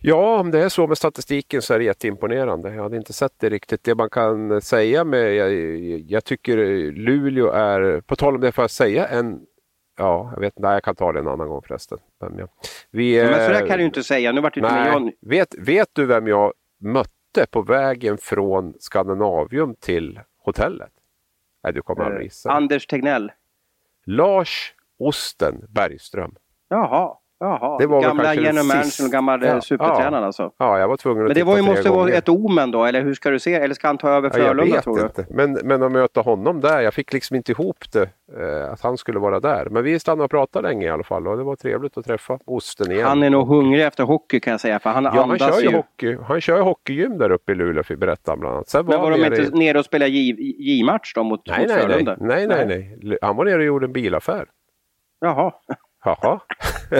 [0.01, 2.73] Ja, om det är så med statistiken så är det jätteimponerande.
[2.73, 3.83] Jag hade inte sett det riktigt.
[3.83, 5.53] Det man kan säga med, jag,
[5.99, 6.57] jag tycker
[6.91, 9.45] Luleå är, på tal om det får jag säga en
[9.99, 11.97] Ja, jag vet inte, jag kan ta det en annan gång förresten.
[12.19, 12.49] Vem jag,
[12.91, 15.12] vi, ja, men sådär kan du inte säga, nu vart det nej, jag...
[15.29, 20.91] vet, vet du vem jag mötte på vägen från Skandinavium till hotellet?
[21.63, 22.49] Nej, du kommer aldrig gissa.
[22.49, 23.31] Eh, Anders Tegnell.
[24.05, 26.35] Lars Osten Bergström.
[26.69, 27.17] Jaha.
[27.41, 30.25] Jaha, det var gamla general managern och gamla ja, supertränaren ja.
[30.25, 30.52] alltså?
[30.58, 33.02] Ja, jag var tvungen att Men det var ju, måste vara ett omen då, eller
[33.02, 33.54] hur ska du se?
[33.54, 35.04] Eller ska han ta över Frölunda ja, tror du?
[35.04, 35.25] Inte.
[35.30, 38.97] Men, men att möta honom där, jag fick liksom inte ihop det, eh, att han
[38.97, 39.67] skulle vara där.
[39.69, 42.39] Men vi stannade och pratade länge i alla fall och det var trevligt att träffa
[42.45, 43.08] Osten igen.
[43.08, 45.62] Han är nog hungrig efter hockey kan jag säga, för han ja, andas han kör
[45.62, 45.75] ju.
[45.75, 48.69] Hockey, han kör hockeygym där uppe i Luleå, berättade han bland annat.
[48.69, 51.80] Sen men var, var de inte nere och spelade J-match då mot, nej, mot nej,
[51.82, 52.17] Frölunda?
[52.19, 53.17] Nej, nej, nej, nej.
[53.21, 54.45] Han var nere och gjorde en bilaffär.
[55.21, 55.54] Jaha.
[56.05, 56.39] Jaha.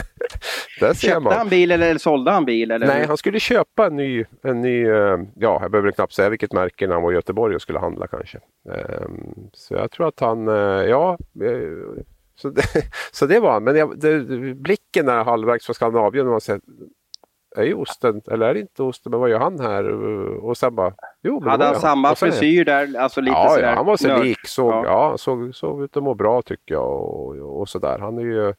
[0.80, 1.34] Där ser Köpte man.
[1.34, 2.72] han bil eller sålde han bil?
[2.72, 2.88] Eller?
[2.88, 6.54] Nej, han skulle köpa en ny, en ny eh, ja, jag behöver knappt säga vilket
[6.54, 8.40] märke när han var i Göteborg och skulle handla kanske.
[8.70, 10.54] Ehm, så jag tror att han, eh,
[10.90, 12.04] ja, eh,
[12.36, 12.64] så det,
[13.12, 13.64] så det var han.
[13.64, 14.20] Men jag, det,
[14.56, 16.60] blicken där halvvägs från Skandinavien, man ser,
[17.60, 19.90] är ju osten, eller är det inte osten, men vad gör han här?
[20.46, 21.44] Och sen bara, jo.
[21.44, 23.00] Hade han samma frisyr där?
[23.00, 24.48] Alltså lite ja, ja, han var så lik.
[24.48, 24.84] Såg, ja.
[24.86, 25.18] ja.
[25.18, 28.00] såg, såg ut att må bra tycker jag och, och sådär.
[28.00, 28.54] Han är ju,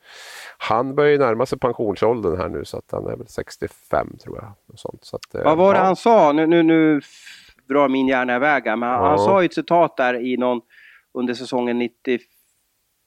[0.58, 4.36] han börjar ju närma sig pensionsåldern här nu så att han är väl 65 tror
[4.36, 4.52] jag.
[4.72, 5.04] Och sånt.
[5.04, 6.32] Så att, eh, vad var det han sa?
[6.32, 7.00] Nu, nu, nu
[7.68, 10.60] drar min hjärna iväg men han, han sa ju ett citat där i någon
[11.14, 11.88] under säsongen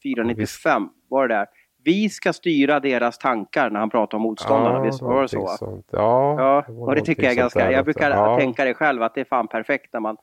[0.06, 1.48] 94-95 var det där
[1.84, 4.78] vi ska styra deras tankar när han pratar om motståndarna.
[4.78, 5.48] Ja, Visst var det så?
[5.48, 5.88] Sånt.
[5.91, 7.72] Ja, ja det och det tycker jag är ganska...
[7.72, 8.38] Jag brukar ja.
[8.38, 10.17] tänka det själv att det är fan perfekt när man,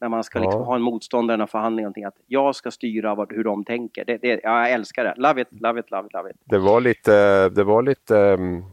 [0.00, 1.82] när man ska liksom ha en motståndare och förhandling.
[1.82, 4.04] Någonting, att jag ska styra vad, hur de tänker.
[4.04, 5.14] Det, det, jag älskar det.
[5.16, 6.36] Love it, love it, love it, love it.
[6.44, 7.48] Det var lite...
[7.48, 8.64] Det var lite um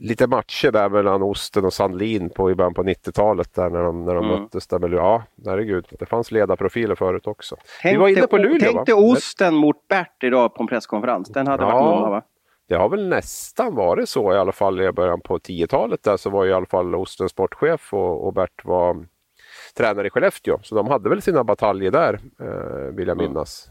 [0.00, 4.04] lite matcher där mellan Osten och Sandlin på, i början på 90-talet där när de,
[4.04, 4.40] när de mm.
[4.40, 4.66] möttes.
[4.66, 7.56] Där med, ja, herregud, det fanns ledarprofiler förut också.
[7.56, 9.00] Tänkte, Vi var inne på Luleå Tänkte va?
[9.00, 11.28] Osten mot Bert idag på en presskonferens.
[11.28, 12.22] Den hade ja, varit många va?
[12.68, 16.30] Det har väl nästan varit så i alla fall i början på 10-talet där så
[16.30, 19.06] var i alla fall Osten sportchef och, och Bert var
[19.76, 20.58] tränare i Skellefteå.
[20.62, 23.68] Så de hade väl sina bataljer där, eh, vill jag minnas.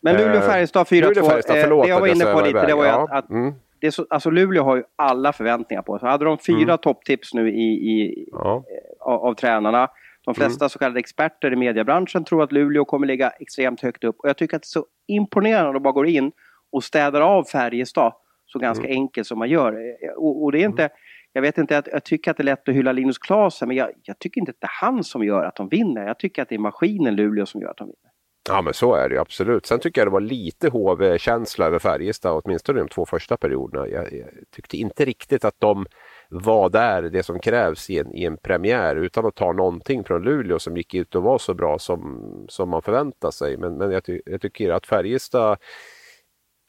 [0.00, 3.30] Men Luleå-Färjestad 4-2, eh, det jag var inne på lite, det var ju att, att
[3.30, 6.08] mm det är så, alltså Luleå har ju alla förväntningar på sig.
[6.08, 6.78] Hade de fyra mm.
[6.78, 8.56] topptips nu i, i ja.
[8.56, 9.88] Eh, av, av, tränarna.
[10.24, 10.68] De flesta mm.
[10.68, 14.16] så kallade experter i mediebranschen tror att Luleå kommer ligga extremt högt upp.
[14.18, 16.32] Och jag tycker att det är så imponerande att bara går in
[16.72, 18.12] och städar av Färjestad
[18.46, 18.96] så ganska mm.
[18.96, 19.72] enkelt som man gör.
[19.72, 20.96] Eh, och, och det är inte, mm.
[21.32, 23.76] jag vet inte, jag, jag, tycker att det är lätt att hylla Linus Klasen men
[23.76, 26.06] jag, jag, tycker inte att det är han som gör att de vinner.
[26.06, 28.13] Jag tycker att det är maskinen Luleå som gör att de vinner.
[28.48, 29.66] Ja men så är det ju absolut.
[29.66, 33.88] Sen tycker jag det var lite HV-känsla över Färjestad, åtminstone de två första perioderna.
[33.88, 35.86] Jag, jag, tyckte inte riktigt att de
[36.28, 40.22] var där, det som krävs i en, i en premiär, utan att ta någonting från
[40.22, 43.56] Luleå som gick ut och var så bra som, som man förväntar sig.
[43.56, 45.58] Men, men jag, ty, jag tycker att Färjestad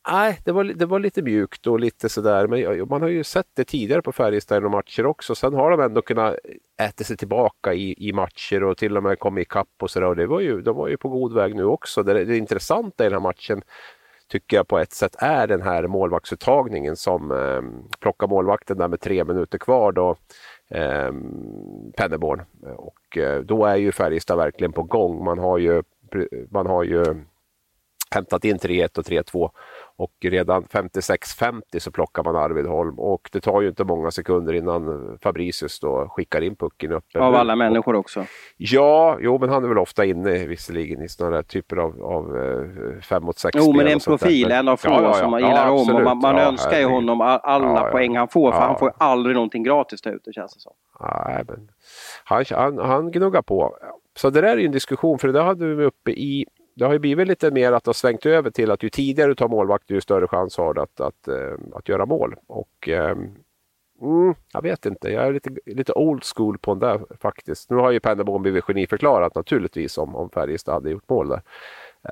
[0.08, 2.48] Nej, det var, det var lite mjukt och lite sådär.
[2.48, 5.36] Men man har ju sett det tidigare på Färjestad i matcher också.
[5.36, 6.36] Sen har de ändå kunnat
[6.82, 10.15] äta sig tillbaka i, i matcher och till och med kommit ikapp och sådär.
[10.15, 12.04] det var ju, de var ju på god väg nu också.
[12.04, 13.62] Det, det intressanta i den här matchen
[14.28, 19.02] tycker jag på ett sätt är den här målvaktsuttagningen som eh, plockar målvakten där med
[19.02, 20.15] tre minuter kvar då.
[20.70, 21.12] Eh,
[21.98, 22.41] Penneborn.
[22.76, 25.24] Och eh, då är ju Färjestad verkligen på gång.
[25.24, 25.84] Man har ju,
[26.50, 27.06] man har ju
[28.12, 29.52] hämtat in 3-1 och 3-2
[29.98, 34.54] och redan 56-50 så plockar man Arvid Holm och det tar ju inte många sekunder
[34.54, 37.06] innan Fabricius då skickar in pucken upp.
[37.16, 38.26] Av alla människor också?
[38.58, 42.38] Ja, jo men han är väl ofta inne visserligen i sådana där typer av, av
[42.38, 45.42] eh, fem mot sex Jo men en profil, en av få ja, ja, som man
[45.42, 48.80] gillar ja, om och man, man önskar ju honom alla poäng han får för han
[48.80, 50.74] får aldrig någonting gratis där ute känns det som.
[51.00, 51.70] Nej, men
[52.24, 53.78] han, han, han gnuggar på.
[54.18, 56.86] Så det där är ju en diskussion för det där hade vi uppe i det
[56.86, 59.36] har ju blivit lite mer att det har svängt över till att ju tidigare du
[59.36, 62.36] tar målvakt ju större chans har du att, att, att, eh, att göra mål.
[62.48, 63.18] Och ehm,
[64.02, 67.70] mm, jag vet inte, jag är lite, lite old school på den där faktiskt.
[67.70, 71.42] Nu har ju Pennerborn blivit geniförklarat naturligtvis om, om Färjestad hade gjort mål där.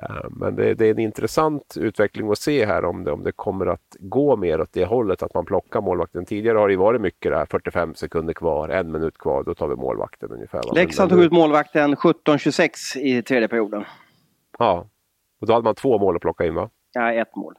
[0.02, 3.32] Eh, men det, det, är en intressant utveckling att se här om det, om det
[3.32, 6.24] kommer att gå mer åt det hållet att man plockar målvakten.
[6.24, 9.68] Tidigare har det varit mycket det här 45 sekunder kvar, en minut kvar, då tar
[9.68, 10.74] vi målvakten ungefär.
[10.74, 13.84] Leksand tog ut målvakten 17-26 i tredje perioden.
[14.58, 14.88] Ja,
[15.40, 16.70] och då hade man två mål att plocka in va?
[16.92, 17.54] Ja, ett mål.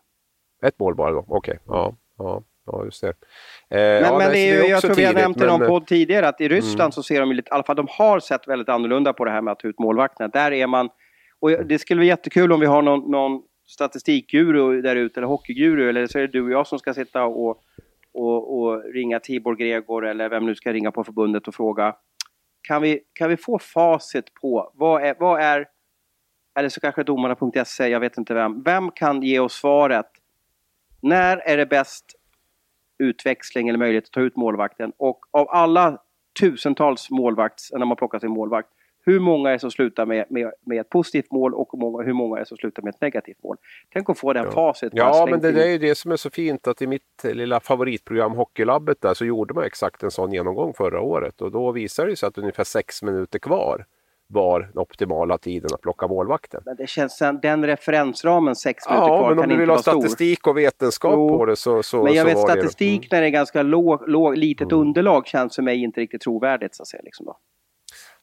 [0.63, 1.38] Ett mål bara då, okej.
[1.38, 1.58] Okay.
[1.67, 2.43] Ja, ja.
[2.65, 3.08] Ja, just det.
[3.08, 3.13] Eh,
[3.69, 6.27] men, ja, men det är ju, jag tror vi har nämnt i någon podd tidigare
[6.27, 6.91] att i Ryssland mm.
[6.91, 9.41] så ser de lite, i alla fall de har sett väldigt annorlunda på det här
[9.41, 10.27] med att ta ut målvakterna.
[10.27, 10.89] Där är man,
[11.39, 15.89] och det skulle vara jättekul om vi har någon, någon statistikguru där ute, eller hockeyguru,
[15.89, 17.62] eller så är det du och jag som ska sitta och,
[18.13, 21.95] och, och ringa Tibor Gregor eller vem nu ska ringa på förbundet och fråga.
[22.67, 25.65] Kan vi, kan vi få facit på vad är, vad är
[26.56, 28.63] eller så kanske domarna.se, jag vet inte vem.
[28.63, 30.06] Vem kan ge oss svaret?
[31.02, 32.06] När är det bäst
[32.98, 34.91] utväxling eller möjlighet att ta ut målvakten?
[34.98, 35.98] Och av alla
[36.39, 38.70] tusentals målvakts, när man plockar sin målvakt,
[39.06, 42.13] hur många är det som slutar med, med, med ett positivt mål och många, hur
[42.13, 43.58] många är det som slutar med ett negativt mål?
[43.94, 44.52] Tänk att få den ja.
[44.52, 44.91] facit.
[44.96, 47.60] Ja, men det, det, är ju det som är så fint att i mitt lilla
[47.60, 52.10] favoritprogram Hockeylabbet där så gjorde man exakt en sån genomgång förra året och då visade
[52.10, 53.86] det sig att ungefär sex minuter kvar
[54.28, 56.62] var den optimala tiden att plocka målvakten.
[56.66, 60.40] Men det känns, den referensramen, sex minuter ja, kvar, men om du vill ha statistik
[60.40, 60.52] stor.
[60.52, 63.16] och vetenskap jo, på det så, så Men jag så vet statistik det.
[63.16, 64.80] när det är ganska låg, låg, litet mm.
[64.80, 66.76] underlag känns för mig inte riktigt trovärdigt.
[66.76, 67.38] Så att säga, liksom då.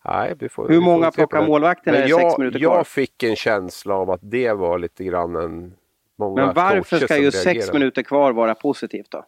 [0.05, 2.77] Nej, får, Hur många plockar målvakten när det är sex minuter kvar?
[2.77, 5.75] Jag fick en känsla av att det var lite grann en...
[6.19, 9.25] Många Men varför ska ju sex minuter kvar vara positivt då?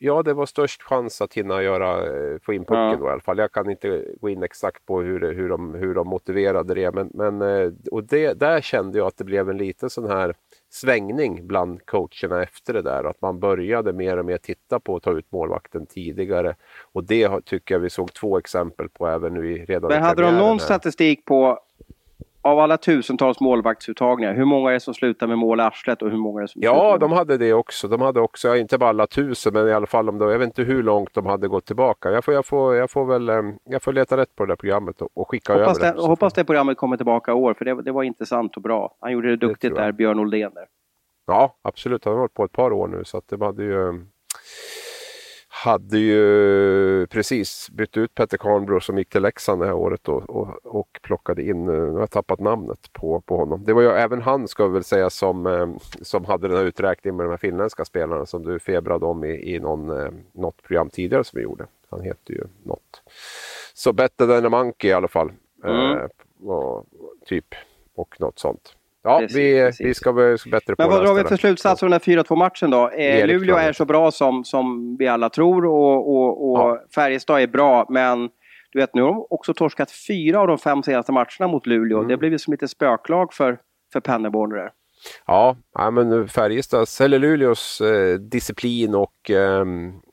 [0.00, 2.96] Ja, det var störst chans att hinna göra, eh, få in pucken ja.
[2.96, 3.38] då, i alla fall.
[3.38, 6.94] Jag kan inte gå in exakt på hur, hur, de, hur de motiverade det.
[6.94, 10.34] Men, men eh, och det, där kände jag att det blev en liten sån här
[10.70, 13.04] svängning bland coacherna efter det där.
[13.04, 16.54] Att man började mer och mer titta på att ta ut målvakten tidigare.
[16.92, 20.22] Och det tycker jag vi såg två exempel på även nu i redan Men hade
[20.22, 20.58] de någon här.
[20.58, 21.58] statistik på
[22.48, 26.10] av alla tusentals målvaktsuttagningar, hur många är det som slutar med mål i arslet och
[26.10, 27.88] hur många är det som Ja, de hade det också.
[27.88, 30.46] De hade också, inte bara alla tusen, men i alla fall om de, jag vet
[30.46, 32.10] inte hur långt de hade gått tillbaka.
[32.10, 34.56] Jag får, jag får, jag får väl eh, jag får leta rätt på det där
[34.56, 36.00] programmet och, och skicka hoppas över det.
[36.00, 36.06] det.
[36.06, 38.96] Hoppas det programmet kommer tillbaka i år, för det, det var intressant och bra.
[39.00, 40.54] Han gjorde det duktigt det där, Björn Oldén.
[40.54, 40.66] Där.
[41.26, 42.04] Ja, absolut.
[42.04, 44.04] Han har varit på ett par år nu, så att det hade ju
[45.64, 50.30] hade ju precis bytt ut Petter Karnbro som gick till Leksand det här året och,
[50.30, 53.64] och, och plockade in, eh, nu har jag tappat namnet på, på honom.
[53.64, 55.68] Det var ju även han ska vi väl säga som, eh,
[56.02, 59.54] som hade den här uträkningen med de här finländska spelarna som du febrade om i,
[59.54, 61.66] i någon, eh, något program tidigare som vi gjorde.
[61.90, 63.02] Han heter ju något.
[63.74, 65.32] Så a monkey i alla fall.
[65.64, 65.98] Mm.
[65.98, 66.86] Eh, och,
[67.26, 67.54] typ
[67.94, 68.77] och något sånt.
[69.02, 69.86] Ja, precis, vi, precis.
[69.86, 72.36] vi ska bli bättre på Men vad drar vi för slutsats av den här 4-2
[72.36, 72.88] matchen då?
[72.88, 76.84] Eh, Luleå är så bra som, som vi alla tror och, och, och ja.
[76.94, 78.28] Färjestad är bra, men
[78.72, 81.98] du vet nu har de också torskat fyra av de fem senaste matcherna mot Luleå.
[81.98, 82.08] Mm.
[82.08, 83.58] Det blivit som lite spöklag för,
[83.92, 84.70] för Pennerborn där.
[85.26, 89.64] Ja, ja, men Färjestads, eller Luleås eh, disciplin och eh,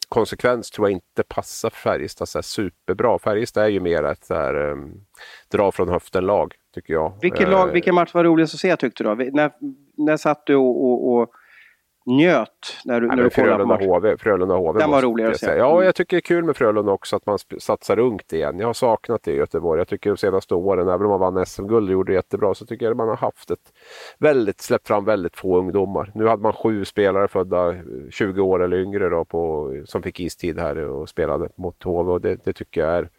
[0.09, 3.19] konsekvens tror jag inte passar Färjestad så superbra.
[3.19, 4.75] Färjestad är ju mer ett där, eh,
[5.51, 7.13] dra från höften-lag tycker jag.
[7.21, 9.31] Vilken, lag, eh, vilken match var roligast att se tyckte du?
[9.31, 9.51] När,
[9.97, 11.29] när satt du och, och, och
[12.05, 12.49] njöt
[12.85, 13.89] när du, när du kollade på matchen?
[13.89, 14.79] HV, Frölunda HV.
[14.79, 15.55] Den var roligare att se.
[15.55, 15.85] Ja, mm.
[15.85, 18.59] jag tycker det är kul med Frölunda också att man satsar ungt igen.
[18.59, 19.79] Jag har saknat det i Göteborg.
[19.79, 22.65] Jag tycker de senaste åren, även om man vann SM-guld och gjorde det jättebra, så
[22.65, 23.73] tycker jag att man har haft ett
[24.19, 26.11] väldigt, släppt fram väldigt få ungdomar.
[26.15, 27.75] Nu hade man sju spelare födda
[28.11, 32.21] 20 år eller yngre då på, som fick istid här och spelade mot HV och
[32.21, 33.09] det, det tycker jag är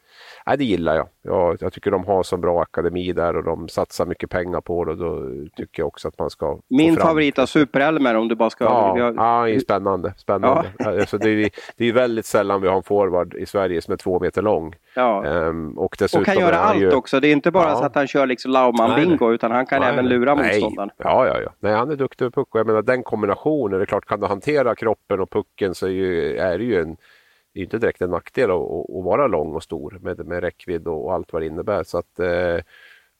[0.47, 1.09] Nej, det gillar jag.
[1.23, 1.57] jag.
[1.61, 4.91] Jag tycker de har så bra akademi där och de satsar mycket pengar på det.
[4.91, 8.51] Och då tycker jag också att man ska Min favorit av Super-Elmer om du bara
[8.51, 8.65] ska...
[8.65, 9.15] Ja, har...
[9.17, 10.15] ja det är spännande.
[10.17, 10.73] spännande.
[10.79, 10.91] Ja.
[10.91, 13.97] Alltså, det, är, det är väldigt sällan vi har en forward i Sverige som är
[13.97, 14.75] två meter lång.
[14.95, 15.25] Ja.
[15.27, 16.95] Um, och, och kan göra allt ju...
[16.95, 17.21] också.
[17.21, 17.77] Det är inte bara ja.
[17.77, 20.91] så att han kör liksom Laumann-bingo utan han kan nej, även lura motståndaren.
[20.97, 21.51] Ja, ja, ja.
[21.61, 22.49] Nej, han är duktig på puck.
[22.53, 25.91] Jag menar den kombinationen, det är klart kan du hantera kroppen och pucken så är,
[25.91, 26.97] ju, är det ju en
[27.57, 30.88] det är inte direkt en nackdel att, att vara lång och stor med, med räckvidd
[30.88, 31.83] och, allt vad det innebär.
[31.83, 32.59] Så att, eh,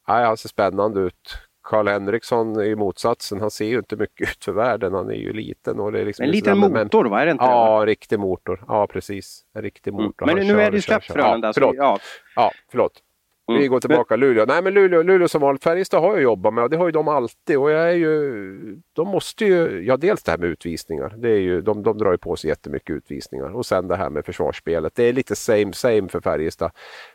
[0.03, 1.37] han ser spännande ut.
[1.63, 4.93] Karl Henriksson i motsatsen, han ser ju inte mycket ut för världen.
[4.93, 5.79] Han är ju liten.
[5.79, 7.21] Och det är liksom en liten motor, men, va?
[7.21, 7.43] Är det inte?
[7.43, 8.63] Ja, riktig motor.
[8.67, 9.45] Ja, precis.
[9.53, 10.05] En riktig mm.
[10.05, 10.29] motor.
[10.29, 10.35] Mm.
[10.35, 11.47] Men nu är det ju släppt Frölunda.
[11.47, 11.75] Ja, förlåt.
[11.77, 11.99] Ja.
[12.35, 13.03] ja, förlåt.
[13.47, 13.61] Mm.
[13.61, 14.19] Vi går tillbaka men...
[14.19, 14.45] Luleå.
[14.45, 15.63] Nej men Luleå, Luleå som vanligt.
[15.63, 17.57] Färjestad har jag jobbat med och det har ju de alltid.
[17.57, 21.13] Och jag är ju, de måste ju, ja dels det här med utvisningar.
[21.17, 23.55] Det är ju, de, de drar ju på sig jättemycket utvisningar.
[23.55, 24.95] Och sen det här med försvarsspelet.
[24.95, 26.71] Det är lite same same för Färjestad.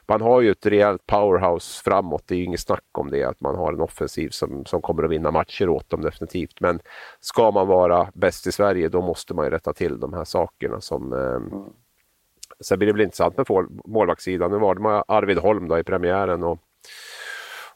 [0.09, 2.23] Man har ju ett rejält powerhouse framåt.
[2.27, 3.25] Det är ju inget snack om det.
[3.25, 6.61] Att man har en offensiv som, som kommer att vinna matcher åt dem definitivt.
[6.61, 6.81] Men
[7.21, 10.81] ska man vara bäst i Sverige då måste man ju rätta till de här sakerna
[10.81, 11.73] som eh, mm
[12.60, 13.46] Sen blir det väl intressant med
[13.84, 14.50] målvaktssidan.
[14.50, 16.58] Nu var det Arvid Holm då i premiären och,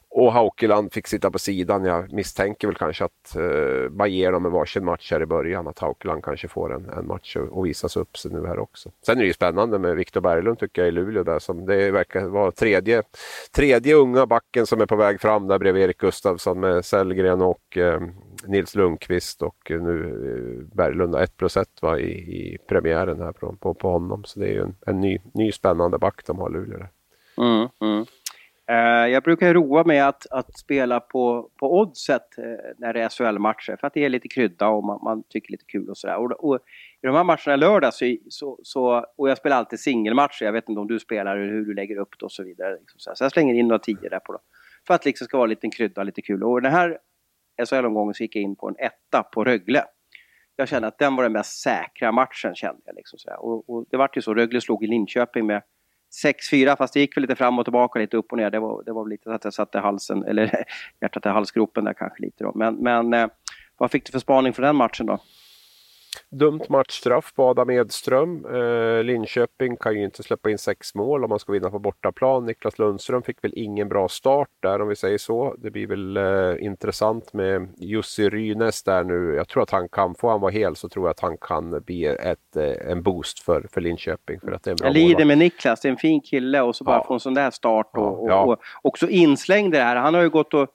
[0.09, 1.85] och Haukeland fick sitta på sidan.
[1.85, 5.67] Jag misstänker väl kanske att eh, man ger dem en varsin match här i början.
[5.67, 8.91] Att Haukeland kanske får en, en match och, och visas upp sig nu här också.
[9.05, 11.91] Sen är det ju spännande med Viktor Berglund tycker jag i Luleå där som det
[11.91, 13.03] verkar vara tredje,
[13.55, 17.77] tredje unga backen som är på väg fram där bredvid Erik Gustafsson med Sellgren och
[17.77, 18.01] eh,
[18.47, 23.31] Nils Lundqvist och eh, nu eh, Berglunda, 1 plus 1 var i, i premiären här
[23.31, 24.23] på, på, på honom.
[24.23, 26.77] Så det är ju en, en ny, ny spännande back de har Luleå.
[26.77, 26.89] Där.
[27.37, 28.05] Mm, mm.
[28.69, 32.23] Eh, jag brukar roa mig att, att spela på, på oddset
[32.77, 35.65] när det är SHL-matcher för att det är lite krydda och man, man tycker lite
[35.65, 36.17] kul och sådär.
[36.17, 36.55] Och, och,
[37.01, 40.69] I de här matcherna lördag så, så, så, och jag spelar alltid singelmatcher, jag vet
[40.69, 42.77] inte om du spelar eller hur du lägger upp det och så vidare.
[42.79, 44.41] Liksom så, så, jag slänger in några tio där på dem,
[44.87, 46.43] För att det liksom ska vara lite krydda, lite kul.
[46.43, 46.97] Och den här
[47.65, 49.83] SHL-omgången så gick jag in på en etta på Rögle.
[50.55, 52.95] Jag kände att den var den mest säkra matchen kände jag.
[52.95, 55.61] Liksom så och, och, det vart ju så, Rögle slog i Linköping med
[56.25, 58.49] 6-4 fast det gick väl lite fram och tillbaka, lite upp och ner.
[58.49, 60.65] Det var, det var lite så att jag satte halsen, eller
[61.01, 62.51] hjärtat i halsgropen där kanske lite då.
[62.55, 63.27] Men, men eh,
[63.77, 65.19] vad fick du för spaning för den matchen då?
[66.31, 68.45] Dumt matchstraff på Adam Edström.
[68.45, 72.45] Eh, Linköping kan ju inte släppa in sex mål om man ska vinna på bortaplan.
[72.45, 75.55] Niklas Lundström fick väl ingen bra start där om vi säger så.
[75.57, 79.35] Det blir väl eh, intressant med Jussi Rynäs där nu.
[79.35, 81.81] Jag tror att han kan, får han vara hel så tror jag att han kan
[81.81, 84.39] bli ett, eh, en boost för, för Linköping.
[84.39, 86.61] För att det är en bra jag lider med Niklas, det är en fin kille
[86.61, 87.03] och så bara ja.
[87.07, 88.43] få en sån där start och, och, ja.
[88.43, 89.95] och också inslängd det här.
[89.95, 90.67] Han har ju gått och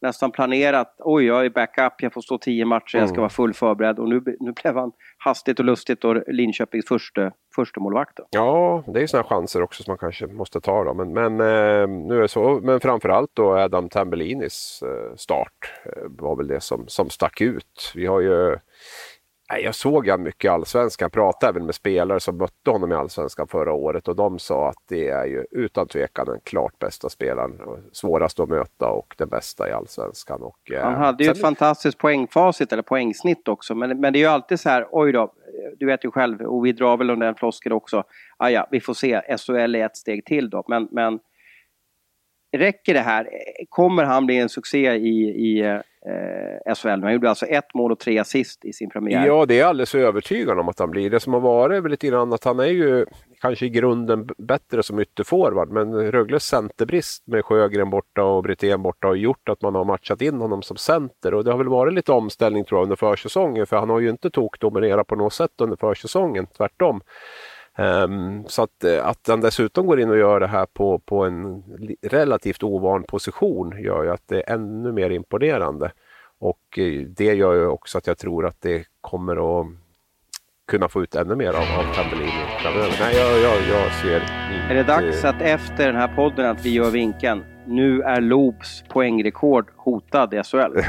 [0.00, 3.20] nästan planerat, oj jag är backup, jag får stå tio matcher, jag ska mm.
[3.20, 7.80] vara full förberedd och nu, nu blev han hastigt och lustigt och Linköpings första, första
[7.80, 8.16] målvakt.
[8.16, 8.26] Då.
[8.30, 10.94] Ja, det är sådana chanser också som man kanske måste ta då.
[10.94, 16.36] Men, men eh, nu är så, men framförallt då Adam Tambellinis eh, start eh, var
[16.36, 17.92] väl det som, som stack ut.
[17.94, 18.58] Vi har ju
[19.58, 22.94] jag såg han mycket i Allsvenskan, jag pratade även med spelare som mötte honom i
[22.94, 27.08] Allsvenskan förra året och de sa att det är ju utan tvekan den klart bästa
[27.08, 27.60] spelaren.
[27.92, 30.42] Svårast att möta och den bästa i Allsvenskan.
[30.42, 34.20] Och, eh, han hade ju ett fantastiskt poängfacit eller poängsnitt också men, men det är
[34.20, 35.32] ju alltid så här, oj då,
[35.78, 38.04] du vet ju själv och vi drar väl under den floskeln också.
[38.36, 41.18] Ah, ja, vi får se, SHL är ett steg till då men, men
[42.56, 43.28] räcker det här?
[43.68, 47.02] Kommer han bli en succé i, i eh, SHL?
[47.02, 49.26] Han gjorde alltså ett mål och tre assist i sin premiär.
[49.26, 51.10] Ja, det är jag alldeles övertygad om att han blir.
[51.10, 53.06] Det som har varit är väl lite grann att han är ju
[53.40, 59.06] kanske i grunden bättre som ytterforward, men Rögles centerbrist med Sjögren borta och Brithén borta
[59.06, 61.94] har gjort att man har matchat in honom som center och det har väl varit
[61.94, 65.60] lite omställning tror jag under försäsongen, för han har ju inte tokdominerat på något sätt
[65.60, 67.00] under försäsongen, tvärtom.
[67.78, 71.24] Um, så att, eh, att han dessutom går in och gör det här på, på
[71.24, 71.62] en
[72.02, 75.92] relativt ovan position gör ju att det är ännu mer imponerande.
[76.38, 79.66] Och eh, det gör ju också att jag tror att det kommer att
[80.68, 82.96] kunna få ut ännu mer av, av Tambellini framöver.
[83.00, 84.32] Nej, jag, jag, jag ser inte...
[84.70, 87.44] Är det dags att efter den här podden att vi gör vinkeln?
[87.66, 90.80] Nu är Loobs poängrekord hotad i SHL.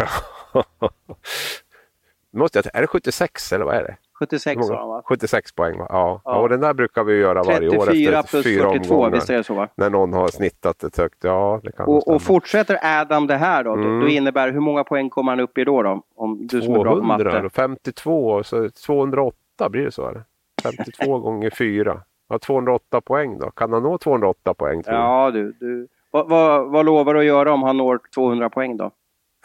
[2.34, 3.96] Måste jag, är det 76 eller vad är det?
[4.22, 5.02] 76 var han va?
[5.06, 5.88] 76 poäng va?
[5.90, 6.22] Ja.
[6.26, 6.40] ja.
[6.40, 9.12] och den där brukar vi göra varje år efter plus fyra 42, omgångar.
[9.12, 9.68] Visst är det så va?
[9.76, 13.64] När någon har snittat ett högt, ja det kan Och, och fortsätter Adam det här
[13.64, 14.00] då, mm.
[14.00, 15.84] då, innebär hur många poäng kommer han upp i då?
[15.84, 16.04] då?
[16.16, 20.24] Om du 200, 52, så 208 blir det så eller?
[20.64, 22.02] 52 gånger 4.
[22.30, 23.52] Ja, 208 poäng då.
[23.52, 24.84] Kan han nå 208 poäng?
[24.84, 25.88] Tror ja du, du.
[26.12, 28.92] Vad, vad, vad lovar du att göra om han når 200 poäng då?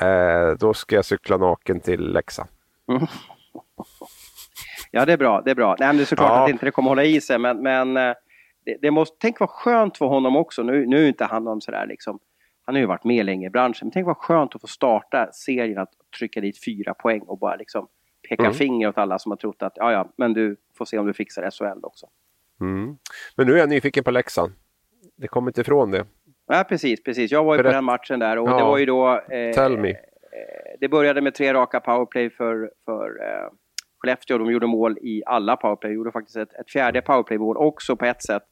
[0.06, 2.48] Eh, då ska jag cykla naken till Leksand.
[2.88, 3.06] Mm.
[4.90, 5.42] Ja, det är bra.
[5.44, 5.76] Det är bra.
[5.78, 6.44] Nej, men det är såklart ja.
[6.44, 8.14] att inte det kommer hålla i sig, men, men eh,
[8.64, 10.62] det, det, måste, tänk vad skönt för honom också.
[10.62, 12.18] Nu, nu är inte han någon sådär liksom,
[12.62, 15.32] han har ju varit med länge i branschen, men tänk vad skönt att få starta
[15.32, 17.88] serien att trycka dit fyra poäng och bara liksom
[18.28, 18.54] peka mm.
[18.54, 21.14] finger åt alla som har trott att ja, ja, men du får se om du
[21.14, 22.06] fixar SHL också.
[22.60, 22.96] Mm.
[23.36, 24.52] Men nu är jag nyfiken på Leksand.
[25.16, 26.06] Det kommer inte ifrån det.
[26.46, 27.30] Ja, precis, precis.
[27.30, 27.72] Jag var ju Berätt.
[27.72, 28.56] på den matchen där och ja.
[28.56, 29.20] det var ju då...
[29.20, 29.90] Eh, Tell me.
[29.90, 29.96] Eh,
[30.80, 33.48] det började med tre raka powerplay för, för eh,
[34.06, 34.38] Skellefteå.
[34.38, 35.90] De gjorde mål i alla powerplay.
[35.90, 38.42] De gjorde faktiskt ett, ett fjärde powerplay-mål också på ett sätt.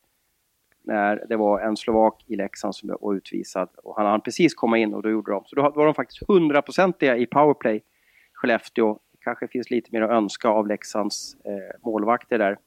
[0.82, 3.68] När det var en slovak i Leksand som var utvisad.
[3.76, 5.44] Och han hann precis komma in och då gjorde de.
[5.46, 7.82] Så då var de faktiskt hundraprocentiga i powerplay,
[8.32, 8.98] Skellefteå.
[9.20, 12.58] Kanske finns lite mer att önska av Leksands eh, målvakter där.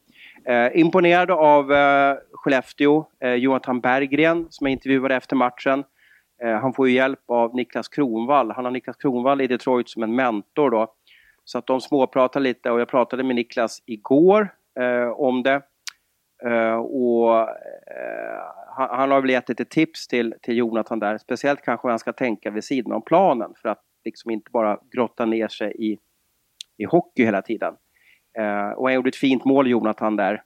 [0.46, 5.84] Eh, imponerad av eh, Skellefteå, eh, Jonathan Berggren som jag intervjuade efter matchen.
[6.44, 8.52] Eh, han får ju hjälp av Niklas Kronvall.
[8.52, 10.94] Han har Niklas Kronvall i Detroit som en mentor då.
[11.48, 15.62] Så att de småpratar lite och jag pratade med Niklas igår eh, om det.
[16.46, 18.42] Eh, och eh,
[18.78, 22.00] han, han, har väl gett lite tips till, till Jonathan där, speciellt kanske hur han
[22.00, 25.98] ska tänka vid sidan om planen för att liksom inte bara grotta ner sig i,
[26.78, 27.74] i hockey hela tiden.
[28.38, 30.44] Eh, och han gjorde ett fint mål, Jonathan, där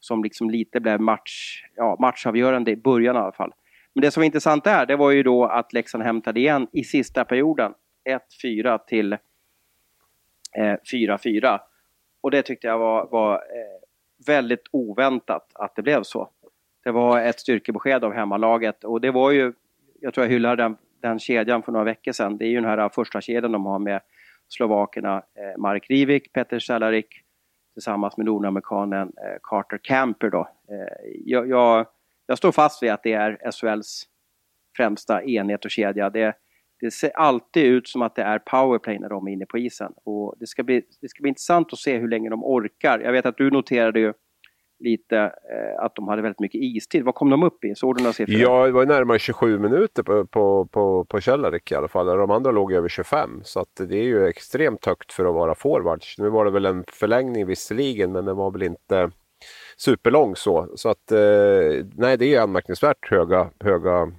[0.00, 3.54] som liksom lite blev match, ja, matchavgörande i början i alla fall.
[3.94, 6.84] Men det som var intressant där, det var ju då att Leksand hämtade igen i
[6.84, 7.74] sista perioden
[8.44, 9.16] 1-4 till
[10.56, 11.60] Eh, 4-4.
[12.20, 13.80] Och det tyckte jag var, var eh,
[14.26, 16.28] väldigt oväntat att det blev så.
[16.84, 19.52] Det var ett styrkebesked av hemmalaget och det var ju,
[20.00, 22.36] jag tror jag hyllade den, den kedjan för några veckor sedan.
[22.36, 24.00] Det är ju den här eh, första kedjan de har med
[24.48, 25.22] slovakerna
[25.58, 27.22] Mark Rivik, Peter Salarik
[27.72, 30.48] tillsammans med nordamerikanen Carter Camper då.
[31.24, 31.86] Jag, jag,
[32.26, 34.04] jag, står fast vid att det är SHLs
[34.76, 36.10] främsta enhet och kedja.
[36.10, 36.36] Det,
[36.86, 39.92] det ser alltid ut som att det är powerplay när de är inne på isen.
[40.04, 42.98] Och det, ska bli, det ska bli intressant att se hur länge de orkar.
[42.98, 44.12] Jag vet att du noterade ju
[44.78, 47.04] lite eh, att de hade väldigt mycket istid.
[47.04, 47.74] Vad kom de upp i?
[47.74, 48.40] Såg du några siffror?
[48.40, 52.06] Ja, det var närmare 27 minuter på, på, på, på Källarik i alla fall.
[52.06, 53.40] De andra låg över 25.
[53.42, 56.18] Så att det är ju extremt högt för att vara forwards.
[56.18, 59.10] Nu var det väl en förlängning visserligen, men den var väl inte
[59.76, 60.68] superlång så.
[60.74, 64.12] Så att eh, nej, det är anmärkningsvärt höga, höga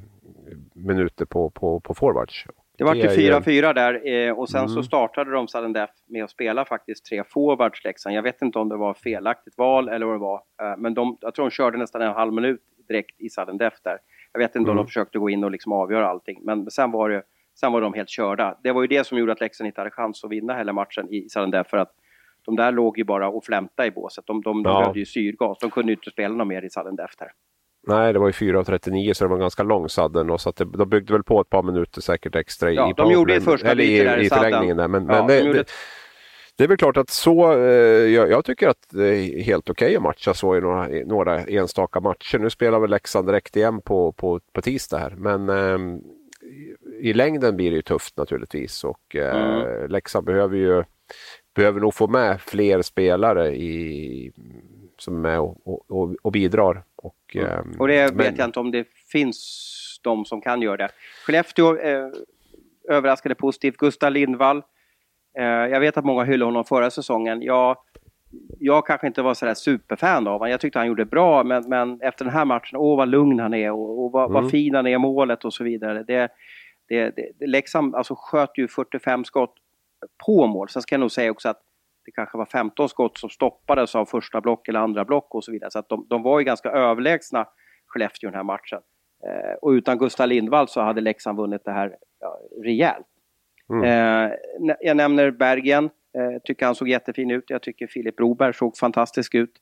[0.78, 2.46] minuter på, på, på forwards.
[2.78, 4.70] Det var ju 4-4 där eh, och sen mm.
[4.70, 8.16] så startade de sudden death med att spela faktiskt tre forwards Leksand.
[8.16, 10.42] Jag vet inte om det var felaktigt val eller vad det var.
[10.62, 13.78] Eh, men de, jag tror de körde nästan en halv minut direkt i sudden death
[13.84, 13.98] där.
[14.32, 14.70] Jag vet inte mm.
[14.70, 14.88] om de mm.
[14.88, 16.40] försökte gå in och liksom avgöra allting.
[16.44, 17.24] Men sen var, det,
[17.60, 18.58] sen var de helt körda.
[18.64, 21.14] Det var ju det som gjorde att Leksand inte hade chans att vinna hela matchen
[21.14, 21.70] i sudden death.
[21.70, 21.92] För att
[22.46, 24.26] de där låg ju bara och flämtade i båset.
[24.28, 24.80] De, de, de ja.
[24.80, 25.58] behövde ju syrgas.
[25.60, 27.32] De kunde ju inte spela något mer i sudden death där.
[27.88, 30.40] Nej, det var ju 4.39 så det var ganska lång sadden.
[30.40, 33.12] Så att det, de byggde väl på ett par minuter säkert extra ja, i de
[33.12, 34.78] gjorde i första eller i, där i, i förlängningen.
[34.78, 34.88] Där.
[34.88, 35.58] Men, ja, men det, gjorde...
[35.58, 35.66] det,
[36.58, 37.68] det, är väl klart att så, eh,
[38.14, 41.06] jag, jag, tycker att det är helt okej okay att matcha så i några, i
[41.06, 42.38] några enstaka matcher.
[42.38, 45.14] Nu spelar väl Leksand direkt igen på, på, på tisdag här.
[45.18, 46.00] Men eh,
[47.02, 49.92] i längden blir det ju tufft naturligtvis och eh, mm.
[49.92, 50.84] Leksand behöver ju
[51.56, 54.32] behöver nog få med fler spelare i,
[54.98, 56.84] som är med och, och, och bidrar.
[56.98, 57.48] Och, mm.
[57.48, 58.18] Ehm, och det men...
[58.18, 60.90] vet jag inte om det finns de som kan göra det.
[61.26, 62.08] Skellefteå eh,
[62.90, 63.78] överraskade positivt.
[63.78, 64.64] Gustav Lindvall.
[65.38, 67.42] Eh, jag vet att många hyllade honom förra säsongen.
[67.42, 67.78] Jag,
[68.60, 70.50] jag kanske inte var sådär superfan av honom.
[70.50, 73.54] Jag tyckte han gjorde bra, men, men efter den här matchen, åh vad lugn han
[73.54, 74.42] är och, och vad, mm.
[74.42, 76.04] vad fin han är i målet och så vidare.
[76.04, 76.30] Det,
[76.88, 79.54] det, det, Leksand alltså, sköt ju 45 skott
[80.26, 80.70] på mål.
[80.70, 81.62] Sen ska jag nog säga också att
[82.08, 85.52] det kanske var 15 skott som stoppades av första block eller andra block och så
[85.52, 85.72] vidare.
[85.72, 87.48] Så att de, de var ju ganska överlägsna
[87.88, 88.80] Skellefteå i den här matchen.
[89.26, 93.08] Eh, och utan Gustav Lindvall så hade Leksand vunnit det här ja, rejält.
[93.70, 93.84] Mm.
[93.84, 94.32] Eh,
[94.80, 97.44] jag nämner Bergen, eh, tycker han såg jättefin ut.
[97.48, 99.54] Jag tycker Filip Broberg såg fantastisk ut.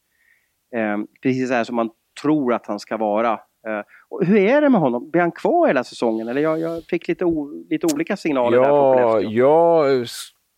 [0.76, 1.90] Eh, precis så här som man
[2.22, 3.32] tror att han ska vara.
[3.68, 5.12] Eh, och hur är det med honom?
[5.12, 6.28] Blir han kvar hela säsongen?
[6.28, 9.32] Eller jag, jag fick lite, o, lite olika signaler ja, där från Skellefteå.
[9.32, 10.08] Jag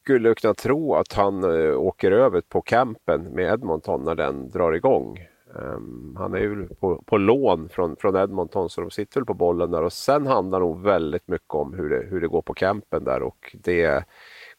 [0.07, 4.73] skulle kunna tro att han uh, åker över på campen med Edmonton när den drar
[4.73, 5.27] igång.
[5.53, 9.33] Um, han är ju på, på lån från, från Edmonton så de sitter väl på
[9.33, 12.53] bollen där och sen handlar nog väldigt mycket om hur det, hur det går på
[12.53, 14.03] campen där och det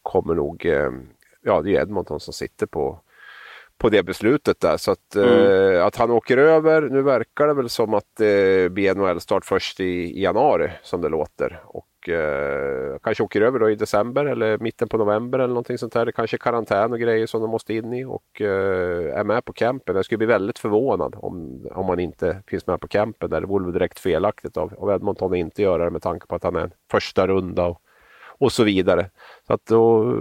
[0.03, 1.09] kommer nog, um,
[1.43, 3.01] ja det är Edmonton som sitter på,
[3.79, 4.77] på det beslutet där.
[4.77, 5.75] Så att, mm.
[5.75, 9.45] eh, att han åker över, nu verkar det väl som att det eh, blir NHL-start
[9.45, 11.61] först i, i, januari som det låter.
[11.65, 15.93] Och eh, kanske åker över då i december eller mitten på november eller någonting sånt
[15.93, 16.07] där.
[16.07, 19.45] Det kanske är karantän och grejer som de måste in i och eh, är med
[19.45, 19.97] på campen.
[19.97, 23.41] Jag skulle bli väldigt förvånad om, om man inte finns med på campen där.
[23.41, 26.45] Det vore direkt felaktigt av, av Edmonton att inte göra det med tanke på att
[26.45, 27.83] han är en första runda och
[28.41, 29.11] och så vidare.
[29.47, 30.15] Så att då,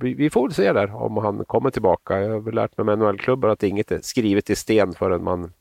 [0.00, 2.20] vi, vi får väl se där om han kommer tillbaka.
[2.20, 5.52] Jag har väl lärt mig med NHL-klubbar att inget är skrivet i sten förrän man,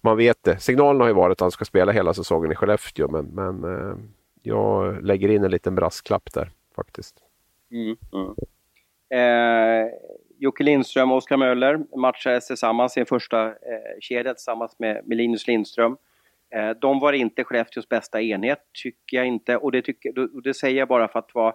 [0.00, 0.58] man vet det.
[0.58, 3.96] Signalen har ju varit att han ska spela hela säsongen i Skellefteå men, men eh,
[4.42, 7.24] jag lägger in en liten brasklapp där faktiskt.
[7.70, 8.34] Mm, mm.
[9.12, 9.90] Eh,
[10.38, 13.52] Jocke Lindström och Oskar Möller matchades tillsammans i en första eh,
[14.00, 15.96] kedja tillsammans med, med Linus Lindström.
[16.54, 19.56] Eh, de var inte Skellefteås bästa enhet, tycker jag inte.
[19.56, 21.54] Och det, tycker, det säger jag bara för att vara,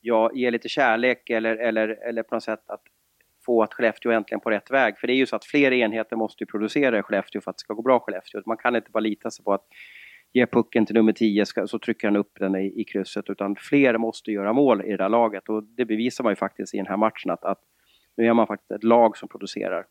[0.00, 2.82] ja, ge lite kärlek eller, eller, eller på något sätt att
[3.44, 4.98] få att Skellefteå äntligen på rätt väg.
[4.98, 7.60] För det är ju så att fler enheter måste producera i Skellefteå för att det
[7.60, 8.42] ska gå bra i Skellefteå.
[8.46, 9.66] Man kan inte bara lita sig på att
[10.34, 13.30] ge pucken till nummer 10 så trycker han upp den i, i krysset.
[13.30, 15.48] Utan fler måste göra mål i det där laget.
[15.48, 17.58] Och det bevisar man ju faktiskt i den här matchen att, att
[18.16, 19.86] nu är man faktiskt ett lag som producerar.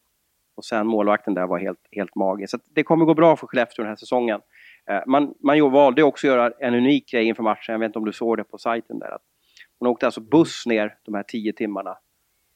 [0.56, 2.52] Och sen målvakten där var helt, helt magisk.
[2.52, 4.42] Så det kommer gå bra för Skellefteå den här säsongen.
[4.90, 7.74] Eh, man, man valde också att göra en unik grej inför matchen.
[7.74, 9.16] Jag vet inte om du såg det på sajten där.
[9.16, 9.24] Att
[9.82, 11.98] man åkte alltså buss ner de här tio timmarna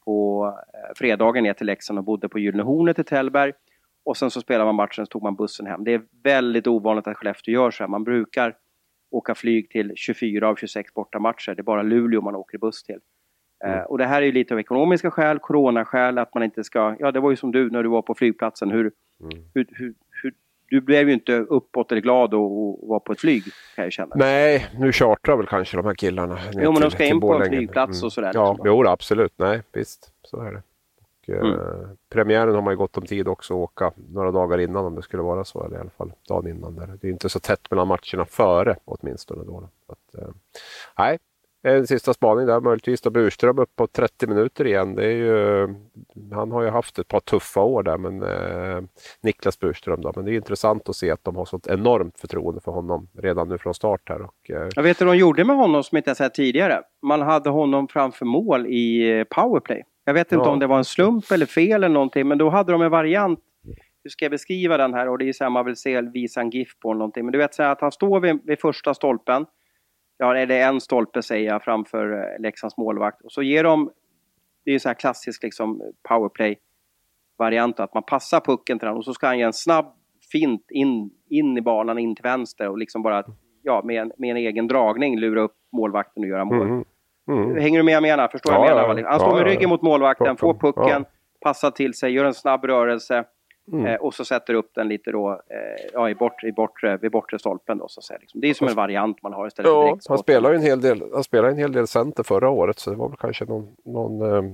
[0.05, 3.53] på eh, fredagen ner till Leksand och bodde på Gyllene Hornet i Tällberg.
[4.07, 5.83] Och sen så spelade man matchen och tog man bussen hem.
[5.83, 7.87] Det är väldigt ovanligt att Skellefteå gör så här.
[7.87, 8.55] Man brukar
[9.11, 11.55] åka flyg till 24 av 26 bortamatcher.
[11.55, 12.99] Det är bara Luleå man åker buss till.
[13.65, 13.85] Mm.
[13.85, 16.95] och det här är ju lite av ekonomiska skäl, coronaskäl, att man inte ska...
[16.99, 18.71] Ja, det var ju som du när du var på flygplatsen.
[18.71, 18.91] Hur,
[19.21, 19.43] mm.
[19.53, 20.33] hur, hur, hur
[20.69, 23.43] du blev ju inte uppåt eller glad och, och var på ett flyg
[23.75, 24.15] kan jag känna.
[24.15, 26.39] Nej, nu chartrar väl kanske de här killarna.
[26.53, 28.31] Jo, men de ska in på en flygplats och sådär.
[28.33, 28.67] Ja, liksom.
[28.67, 29.33] jo, absolut.
[29.37, 30.11] Nej, visst.
[30.23, 30.61] Så är det.
[31.27, 31.59] Och, mm.
[31.59, 34.95] eh, premiären har man ju gott om tid också att åka några dagar innan om
[34.95, 35.65] det skulle vara så.
[35.65, 36.75] Eller i alla fall dagen innan.
[36.75, 36.97] Där.
[37.01, 39.43] Det är inte så tätt mellan matcherna före åtminstone.
[39.43, 39.69] Då.
[39.87, 40.29] Att, eh,
[40.97, 41.17] nej,
[41.63, 44.95] en sista spaning där möjligtvis då Burström upp på 30 minuter igen.
[44.95, 45.67] Det är ju,
[46.31, 48.81] han har ju haft ett par tuffa år där, men eh,
[49.21, 50.11] Niklas Burström då.
[50.15, 53.49] Men det är intressant att se att de har sånt enormt förtroende för honom redan
[53.49, 54.21] nu från start här.
[54.21, 54.69] Och, eh...
[54.75, 56.81] Jag vet hur de gjorde med honom som inte jag sett tidigare.
[57.01, 59.83] Man hade honom framför mål i eh, powerplay.
[60.07, 60.51] Jag vet inte ja.
[60.51, 63.39] om det var en slump eller fel eller någonting, men då hade de en variant
[64.03, 65.09] hur ska jag beskriva den här?
[65.09, 67.25] Och det är så här man vill se, visa en GIF på någonting.
[67.25, 69.45] Men du vet så här att han står vid, vid första stolpen
[70.17, 73.21] ja, är det en stolpe säger jag framför eh, Leksands målvakt.
[73.21, 73.91] Och så ger de,
[74.65, 79.05] det är ju så här klassisk liksom powerplay-variant, att man passar pucken till honom och
[79.05, 79.93] så ska han ge en snabb
[80.31, 83.23] fint in, in i banan, in till vänster och liksom bara
[83.63, 86.67] ja, med, en, med en egen dragning lura upp målvakten och göra mål.
[86.67, 86.85] Mm.
[87.27, 87.57] Mm.
[87.57, 88.27] Hänger du med jag menar?
[88.27, 89.09] Förstår ja, jag menar?
[89.09, 91.05] Han står med ryggen mot målvakten, får pucken,
[91.41, 93.25] passar till sig, gör en snabb rörelse
[93.71, 93.85] Mm.
[93.85, 97.11] Eh, och så sätter upp den lite då, eh, ja, i bortre, i bortre, vid
[97.11, 97.77] bortre stolpen.
[97.77, 98.41] Då, så att säga, liksom.
[98.41, 101.03] Det är som en variant man har istället ja, för Han spelade en hel del,
[101.13, 104.35] han spelade en hel del center förra året så det var väl kanske någon, någon
[104.35, 104.51] eh,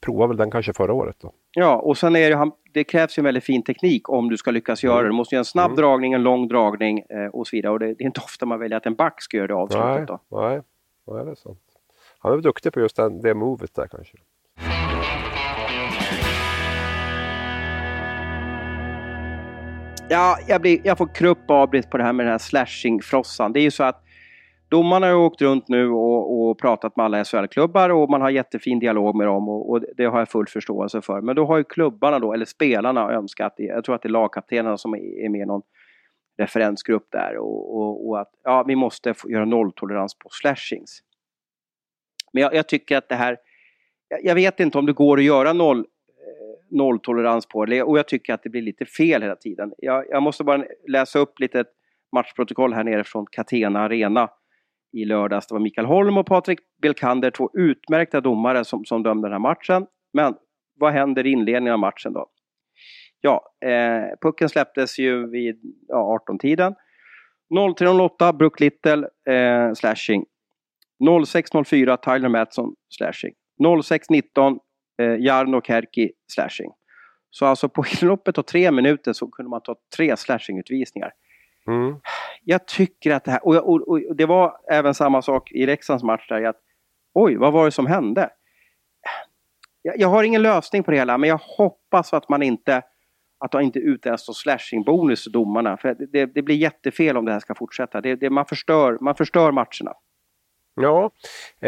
[0.00, 1.32] prova väl den kanske förra året då.
[1.52, 4.50] Ja, och sen är det, det krävs ju en väldigt fin teknik om du ska
[4.50, 5.08] lyckas göra det.
[5.08, 5.76] Du måste göra en snabb mm.
[5.76, 7.72] dragning, en lång dragning eh, och så vidare.
[7.72, 9.86] Och det, det, är inte ofta man väljer att en back ska göra det avslutet.
[9.86, 10.40] Nej, då.
[10.40, 10.62] nej,
[11.06, 11.58] Ja, det är sant.
[12.18, 14.16] Han är väl duktig på just den, det movet där kanske.
[20.08, 23.52] Ja, jag, blir, jag får krupp avbrist på det här med den här slashing-frossan.
[23.52, 24.04] Det är ju så att
[24.68, 28.78] domarna har åkt runt nu och, och pratat med alla SHL-klubbar och man har jättefin
[28.78, 31.20] dialog med dem och, och, det har jag full förståelse för.
[31.20, 34.76] Men då har ju klubbarna då, eller spelarna önskat, jag tror att det är lagkaptenerna
[34.76, 35.62] som är med i någon
[36.40, 41.02] referensgrupp där och, och, och, att ja, vi måste göra nolltolerans på slashings.
[42.32, 43.36] Men jag, jag tycker att det här,
[44.08, 47.98] jag, jag vet inte om det går att göra noll eh, nolltolerans på det och
[47.98, 49.72] jag tycker att det blir lite fel hela tiden.
[49.78, 51.64] Jag, jag måste bara läsa upp lite
[52.12, 54.30] matchprotokoll här nere från Catena Arena
[54.92, 55.46] i lördags.
[55.46, 59.38] Det var Mikael Holm och Patrik Belkander, två utmärkta domare som, som dömde den här
[59.38, 59.86] matchen.
[60.12, 60.34] Men
[60.74, 62.26] vad händer i inledningen av matchen då?
[63.20, 66.74] Ja, eh, pucken släpptes ju vid ja, 18-tiden.
[67.54, 70.24] 03.08 Brook Little eh, slashing.
[71.00, 73.34] 06.04 Tyler Mattsson slashing.
[73.58, 74.58] 06.19
[74.98, 76.72] eh, Jarno Kärki slashing.
[77.30, 81.12] Så alltså på loppet av tre minuter så kunde man ta tre slashingutvisningar.
[81.66, 81.96] Mm.
[82.44, 86.04] Jag tycker att det här, och, och, och, det var även samma sak i Leksands
[86.04, 86.60] match där, att
[87.14, 88.30] oj, vad var det som hände?
[89.82, 92.82] Jag, jag, har ingen lösning på det hela, men jag hoppas att man inte
[93.40, 95.76] att de inte utdelas som slashingbonus till domarna.
[95.76, 98.00] För det, det, blir jättefel om det här ska fortsätta.
[98.00, 99.92] Det, det, man, förstör, man förstör matcherna.
[100.74, 101.10] Ja,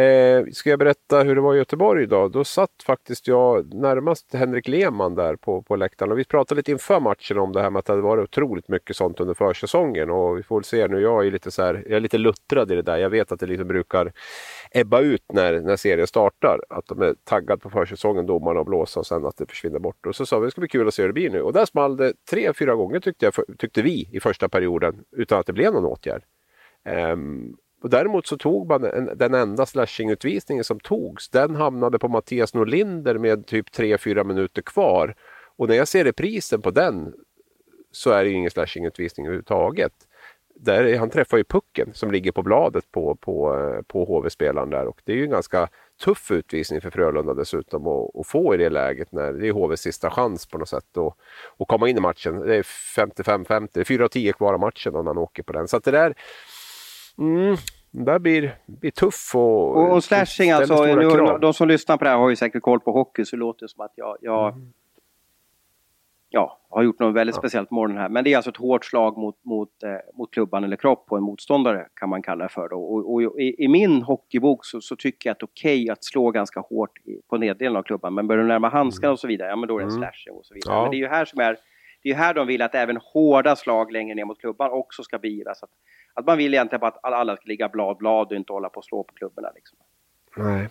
[0.01, 2.33] eh, ska jag berätta hur det var i Göteborg idag?
[2.33, 6.71] Då satt faktiskt jag närmast Henrik Lehmann där på, på läktaren och vi pratade lite
[6.71, 10.11] inför matchen om det här med att det hade varit otroligt mycket sånt under försäsongen
[10.11, 11.01] och vi får väl se nu.
[11.01, 12.97] Jag är lite så här, jag är lite luttrad i det där.
[12.97, 14.13] Jag vet att det liksom brukar
[14.71, 16.61] ebba ut när, när serien startar.
[16.69, 20.07] Att de är taggade på försäsongen, domarna och blåsa och sen att det försvinner bort.
[20.07, 21.43] Och så sa vi att det ska bli kul att se hur det blir nu.
[21.43, 25.41] Och där small det tre, fyra gånger tyckte, jag, tyckte vi i första perioden utan
[25.41, 26.23] att det blev någon åtgärd.
[27.13, 31.29] Um, och däremot så tog man en, den enda slashingutvisningen som togs.
[31.29, 35.15] Den hamnade på Mattias Norlinder med typ 3-4 minuter kvar.
[35.57, 37.15] Och när jag ser reprisen på den
[37.93, 39.93] så är det ju ingen slashingutvisning överhuvudtaget.
[40.55, 43.57] Där, han träffar ju pucken som ligger på bladet på, på,
[43.87, 45.69] på HV-spelaren där och det är ju en ganska
[46.05, 49.81] tuff utvisning för Frölunda dessutom att, att få i det läget när det är HVs
[49.81, 51.17] sista chans på något sätt att,
[51.59, 52.41] att komma in i matchen.
[52.41, 55.69] Det är 55-50, det är 4 10 kvar av matchen om han åker på den.
[55.69, 56.15] Så att det där
[57.23, 57.57] Mm,
[57.91, 59.77] det blir, blir tuff och...
[59.77, 62.81] Och, och slashing alltså, nu, de som lyssnar på det här har ju säkert koll
[62.81, 64.73] på hockey så det låter som att jag, jag mm.
[66.29, 67.41] ja, har gjort något väldigt ja.
[67.41, 68.09] speciellt på morgonen här.
[68.09, 71.17] Men det är alltså ett hårt slag mot, mot, eh, mot klubban eller kropp på
[71.17, 72.69] en motståndare kan man kalla det för.
[72.69, 72.83] Då.
[72.83, 75.93] Och, och i, i, min hockeybok så, så, tycker jag att det är okej okay
[75.93, 78.15] att slå ganska hårt i, på neddelen av klubban.
[78.15, 79.13] Men börjar du närma handskarna mm.
[79.13, 80.03] och så vidare, ja men då är det en mm.
[80.03, 80.75] slashing och så vidare.
[80.75, 80.83] Ja.
[80.83, 81.57] Men det är ju här som är
[82.03, 85.19] det är här de vill att även hårda slag längre ner mot klubban också ska
[85.19, 85.63] beivras.
[85.63, 85.71] Att,
[86.15, 88.79] att man vill egentligen bara att alla ska ligga blad blad och inte hålla på
[88.79, 89.51] och slå på klubborna.
[89.55, 89.79] Liksom.
[90.37, 90.69] Nej.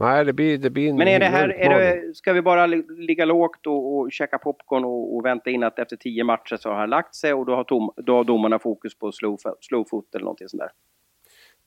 [0.00, 3.24] Nej, det blir, det blir Men är det här, är det, ska vi bara ligga
[3.24, 6.76] lågt och, och käka popcorn och, och, vänta in att efter tio matcher så har
[6.76, 10.14] han lagt sig och då har, tom, då har domarna fokus på slow, slow foot
[10.14, 10.70] eller någonting sånt där?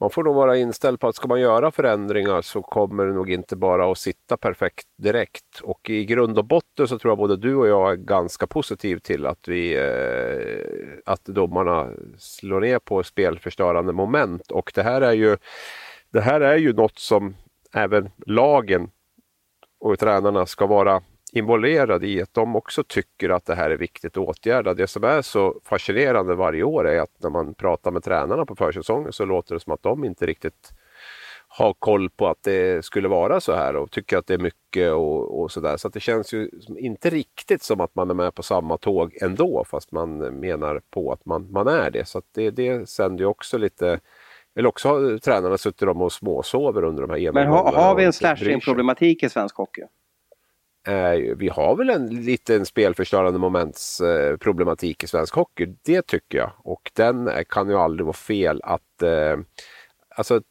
[0.02, 3.32] Man får nog vara inställd på att ska man göra förändringar så kommer det nog
[3.32, 5.60] inte bara att sitta perfekt direkt.
[5.64, 9.00] Och i grund och botten så tror jag både du och jag är ganska positiv
[9.00, 14.52] till att, vi, eh, att domarna slår ner på spelförstörande moment.
[14.52, 15.38] Och det här är ju,
[16.12, 17.36] det här är ju något som
[17.74, 18.90] även lagen
[19.80, 21.02] och tränarna ska vara
[21.32, 24.74] involverade i att de också tycker att det här är viktigt att åtgärda.
[24.74, 28.56] Det som är så fascinerande varje år är att när man pratar med tränarna på
[28.56, 30.72] försäsongen så låter det som att de inte riktigt
[31.48, 34.92] har koll på att det skulle vara så här och tycker att det är mycket
[34.92, 35.78] och, och sådär.
[35.78, 39.18] Så att det känns ju inte riktigt som att man är med på samma tåg
[39.22, 42.06] ändå fast man menar på att man, man är det.
[42.06, 44.00] Så det, det sänder ju också lite
[44.56, 47.64] eller också har tränarna suttit och småsover under de här genomgångarna.
[47.64, 49.82] Men har, har vi en slashing-problematik i svensk hockey?
[50.88, 55.76] Eh, vi har väl en liten spelförstörande momentsproblematik eh, i svensk hockey.
[55.84, 56.52] Det tycker jag.
[56.58, 59.02] Och den kan ju aldrig vara fel att...
[59.04, 59.38] Eh,
[60.16, 60.42] alltså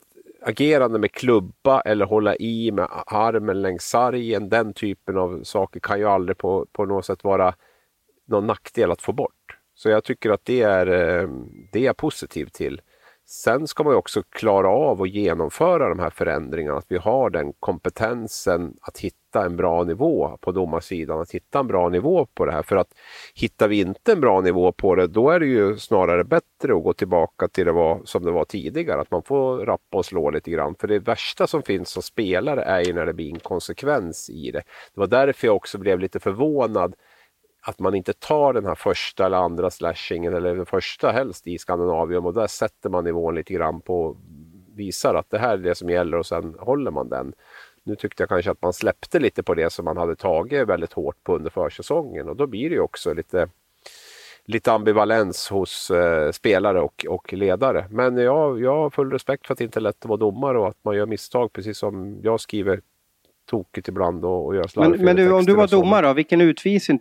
[0.43, 4.49] agerande med klubba eller hålla i med armen längs sargen.
[4.49, 7.55] Den typen av saker kan ju aldrig på, på något sätt vara
[8.27, 9.59] någon nackdel att få bort.
[9.75, 11.29] Så jag tycker att det är, eh,
[11.73, 12.81] det är jag positiv till.
[13.27, 17.53] Sen ska man också klara av att genomföra de här förändringarna, att vi har den
[17.53, 22.53] kompetensen att hitta en bra nivå på domarsidan, att hitta en bra nivå på det
[22.53, 22.63] här.
[22.63, 22.89] För att
[23.35, 26.83] hittar vi inte en bra nivå på det, då är det ju snarare bättre att
[26.83, 30.31] gå tillbaka till det var, som det var tidigare, att man får rappa och slå
[30.31, 30.75] lite grann.
[30.81, 34.63] För det värsta som finns som spelare är ju när det blir inkonsekvens i det.
[34.95, 36.95] Det var därför jag också blev lite förvånad
[37.63, 41.59] att man inte tar den här första eller andra slashingen eller den första helst i
[41.59, 44.17] Skandinavium och där sätter man nivån lite grann på
[44.75, 47.33] visar att det här är det som gäller och sen håller man den.
[47.85, 50.93] Nu tyckte jag kanske att man släppte lite på det som man hade tagit väldigt
[50.93, 53.49] hårt på under försäsongen och då blir det ju också lite
[54.45, 57.87] lite ambivalens hos eh, spelare och, och ledare.
[57.91, 60.59] Men jag, jag har full respekt för att det inte är lätt att vara domare
[60.59, 62.81] och att man gör misstag precis som jag skriver
[63.51, 64.97] tokigt ibland och, och gör slarvfel.
[64.97, 66.99] Men, men du, om du var domare då, vilken utvisning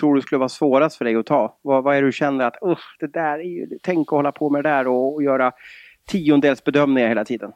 [0.00, 1.58] tror du skulle vara svårast för dig att ta?
[1.62, 4.32] Vad, vad är det du känner att, usch, det där är ju, tänk att hålla
[4.32, 5.52] på med det där och, och göra
[6.06, 7.52] tiondelsbedömningar hela tiden?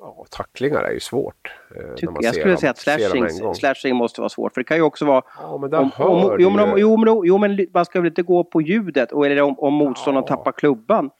[0.00, 1.52] Ja, tacklingar är ju svårt.
[1.76, 4.54] Eh, Tycker, jag skulle dem, säga att slashing, slashing måste vara svårt.
[4.54, 5.22] För det kan ju också vara...
[5.40, 8.44] Ja, men om, om, jo, men, jo, men, jo, men man ska väl inte gå
[8.44, 10.36] på ljudet och, eller om, om motståndaren ja.
[10.36, 11.10] tappar klubban.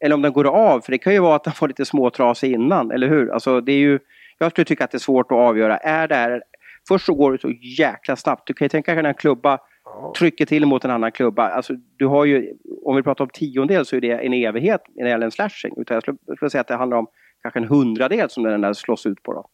[0.00, 0.80] Eller om den går av.
[0.80, 3.30] För det kan ju vara att den får lite småtrasig innan, eller hur?
[3.30, 3.98] Alltså, det är ju,
[4.38, 5.76] jag skulle tycka att det är svårt att avgöra.
[5.76, 6.42] Är det här...
[6.88, 8.46] Först så går det så jäkla snabbt.
[8.46, 9.58] Du kan ju tänka dig en klubba
[10.18, 11.48] trycker till mot en annan klubba.
[11.48, 12.52] Alltså, du har ju,
[12.84, 15.74] om vi pratar om tiondel så är det en evighet när det gäller en slashing.
[15.76, 17.06] Utan jag skulle, jag skulle säga att det handlar om
[17.50, 19.32] kanske en hundradel som den där slås ut på.
[19.32, 19.46] Då.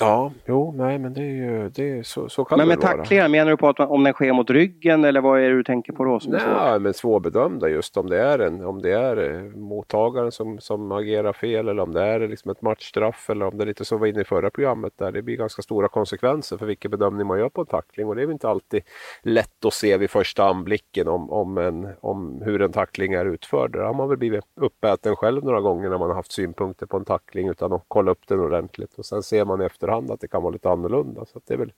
[0.00, 2.80] Ja, jo, nej men det är ju det är, så, så kan men det med
[2.80, 5.56] tacklingar, menar du på att man, om den sker mot ryggen eller vad är det
[5.56, 6.20] du tänker på då?
[6.20, 10.60] Som nej, men svårbedömda just om det är, en, om det är eh, mottagaren som,
[10.60, 13.84] som agerar fel eller om det är liksom ett matchstraff eller om det är lite
[13.84, 17.26] som var inne i förra programmet där det blir ganska stora konsekvenser för vilken bedömning
[17.26, 18.82] man gör på en tackling och det är inte alltid
[19.22, 23.72] lätt att se vid första anblicken om, om, en, om hur en tackling är utförd.
[23.72, 26.96] Där har man väl blivit uppäten själv några gånger när man har haft synpunkter på
[26.96, 30.20] en tackling utan att kolla upp den ordentligt och sen ser man i efterhand att
[30.20, 31.24] det kan vara lite annorlunda.
[31.24, 31.72] Så det, är väl,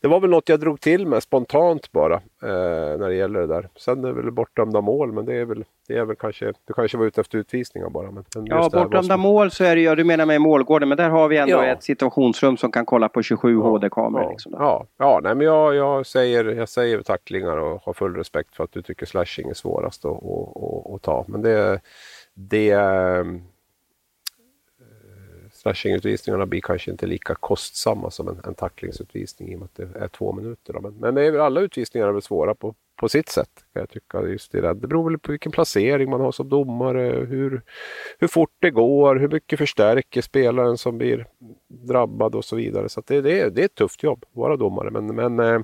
[0.00, 3.46] det var väl något jag drog till med spontant bara eh, när det gäller det
[3.46, 3.68] där.
[3.76, 6.74] Sen är det väl bortdömda mål men det är väl, det är väl kanske, du
[6.74, 8.10] kanske var ute efter utvisningar bara.
[8.10, 11.10] Men, men ja, bortdömda mål så är det ju, du menar med målgården, men där
[11.10, 11.64] har vi ändå ja.
[11.64, 14.24] ett situationsrum som kan kolla på 27 ja, HD-kameror.
[14.24, 18.16] Ja, liksom ja, ja, nej, men jag, jag, säger, jag säger tacklingar och har full
[18.16, 21.24] respekt för att du tycker slashing är svårast att, att, att, att ta.
[21.28, 21.80] Men det,
[22.34, 22.70] det
[25.62, 29.98] Slashingutvisningarna blir kanske inte lika kostsamma som en, en tacklingsutvisning i och med att det
[29.98, 30.74] är två minuter.
[30.80, 33.50] Men, men är alla utvisningar är väl svåra på, på sitt sätt.
[33.72, 34.22] Kan jag tycka.
[34.22, 37.62] Just det, det beror väl på vilken placering man har som domare, hur,
[38.18, 41.26] hur fort det går, hur mycket förstärker spelaren som blir
[41.68, 42.88] drabbad och så vidare.
[42.88, 44.90] Så det, det, det är ett tufft jobb att vara domare.
[44.90, 45.60] Men, men eh,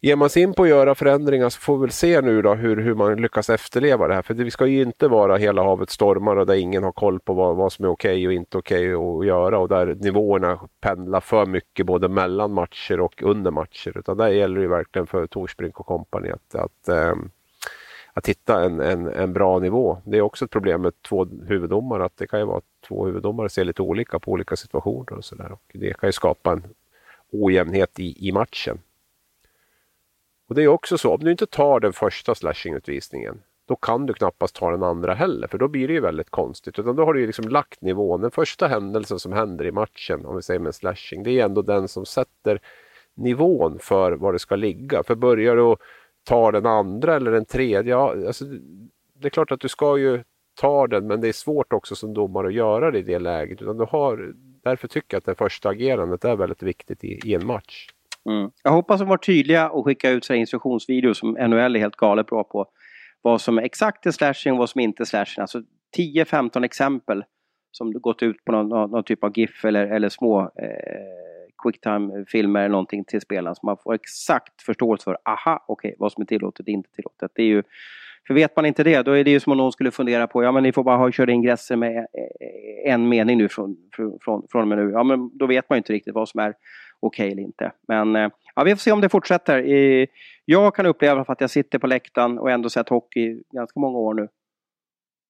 [0.00, 2.54] Ger man sig in på att göra förändringar så får vi väl se nu då
[2.54, 4.22] hur, hur man lyckas efterleva det här.
[4.22, 7.20] För det, vi ska ju inte vara hela havet stormar och där ingen har koll
[7.20, 9.86] på vad, vad som är okej okay och inte okej okay att göra och där
[9.94, 13.98] nivåerna pendlar för mycket både mellan matcher och under matcher.
[13.98, 17.30] Utan där gäller det verkligen för Torsbrink och kompani att, att, ähm,
[18.12, 19.98] att hitta en, en, en bra nivå.
[20.04, 23.06] Det är också ett problem med två huvuddomare att det kan ju vara att två
[23.06, 25.56] huvuddomare ser lite olika på olika situationer och sådär.
[25.72, 26.62] Det kan ju skapa en
[27.32, 28.78] ojämnhet i, i matchen.
[30.48, 34.14] Och det är också så, om du inte tar den första slashingutvisningen då kan du
[34.14, 36.78] knappast ta den andra heller för då blir det ju väldigt konstigt.
[36.78, 38.20] Utan då har du ju liksom lagt nivån.
[38.20, 41.62] Den första händelsen som händer i matchen, om vi säger med slashing, det är ändå
[41.62, 42.60] den som sätter
[43.14, 45.02] nivån för var det ska ligga.
[45.02, 45.76] För börjar du
[46.24, 48.44] ta den andra eller den tredje, ja, alltså,
[49.14, 50.22] det är klart att du ska ju
[50.60, 53.62] ta den men det är svårt också som domare att göra det i det läget.
[53.62, 57.34] Utan du har, därför tycker jag att det första agerandet är väldigt viktigt i, i
[57.34, 57.88] en match.
[58.30, 58.50] Mm.
[58.62, 62.44] Jag hoppas de var tydliga och skickar ut instruktionsvideos som NHL är helt galet bra
[62.44, 62.66] på.
[63.22, 65.42] Vad som är exakt är slashing och vad som inte är slashing.
[65.42, 65.62] Alltså
[65.96, 67.24] 10-15 exempel
[67.70, 70.48] som gått ut på någon, någon, typ av GIF eller, eller små eh,
[71.62, 76.12] quicktime-filmer eller någonting till spelaren så man får exakt förståelse för, aha, okej, okay, vad
[76.12, 77.30] som är tillåtet och inte tillåtet.
[77.34, 77.62] Det är ju,
[78.26, 80.44] för vet man inte det, då är det ju som om någon skulle fundera på,
[80.44, 84.46] ja men ni får bara ha, köra ingresser med eh, en mening nu från, från,
[84.50, 84.90] från och med nu.
[84.90, 86.54] Ja men då vet man ju inte riktigt vad som är
[87.00, 87.72] okej okay eller inte.
[87.88, 89.58] Men eh, ja, vi får se om det fortsätter.
[90.44, 93.98] Jag kan uppleva att jag sitter på läktaren och ändå sett hockey i ganska många
[93.98, 94.28] år nu.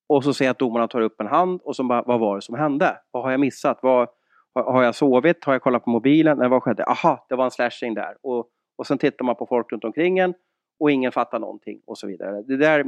[0.08, 2.36] Och så ser jag att domarna tar upp en hand och så bara, vad var
[2.36, 2.96] det som hände?
[3.10, 3.78] Vad har jag missat?
[3.82, 4.08] Vad,
[4.54, 5.44] har jag sovit?
[5.44, 6.38] Har jag kollat på mobilen?
[6.38, 6.84] Eller vad skedde?
[6.84, 8.16] Aha, det var en slashing där.
[8.22, 8.48] Och,
[8.78, 10.34] och sen tittar man på folk runt omkring en
[10.80, 12.42] och ingen fattar någonting och så vidare.
[12.42, 12.84] Det där,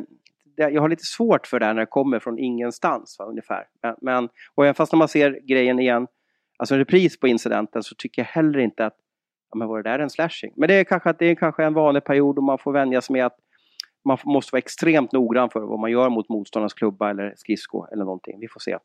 [0.57, 3.65] det, jag har lite svårt för det här när det kommer från ingenstans va, ungefär.
[3.83, 6.07] Men, men, och även fast när man ser grejen igen,
[6.61, 8.97] alltså en repris på incidenten, så tycker jag heller inte att
[9.51, 10.53] ja, men var det där en slashing?
[10.57, 13.01] Men det är kanske, att det är kanske en vanlig period och man får vänja
[13.01, 13.37] sig med att
[14.05, 18.05] man måste vara extremt noggrann för vad man gör mot motståndarnas klubba eller skridsko eller
[18.05, 18.41] någonting.
[18.41, 18.77] Vi får se.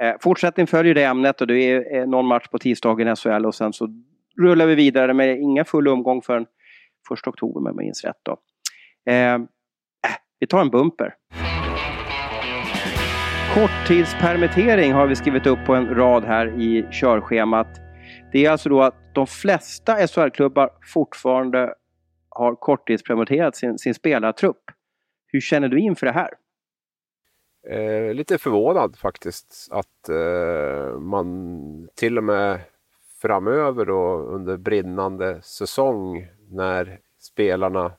[0.00, 3.46] Eh, fortsättning följer det ämnet och det är eh, någon match på tisdagen i SHL
[3.46, 3.88] och sen så
[4.40, 6.46] rullar vi vidare med inga full omgång förrän
[7.12, 8.20] 1 oktober om jag minns rätt.
[8.22, 8.36] Då.
[9.12, 9.40] Eh, äh,
[10.38, 11.14] vi tar en bumper.
[13.54, 17.66] Korttidspermittering har vi skrivit upp på en rad här i körschemat.
[18.32, 21.74] Det är alltså då att de flesta SHL-klubbar fortfarande
[22.28, 24.62] har korttidspermitterat sin, sin spelartrupp.
[25.26, 26.30] Hur känner du inför det här?
[27.68, 32.60] Eh, lite förvånad faktiskt att eh, man till och med
[33.22, 37.92] framöver då under brinnande säsong när spelarna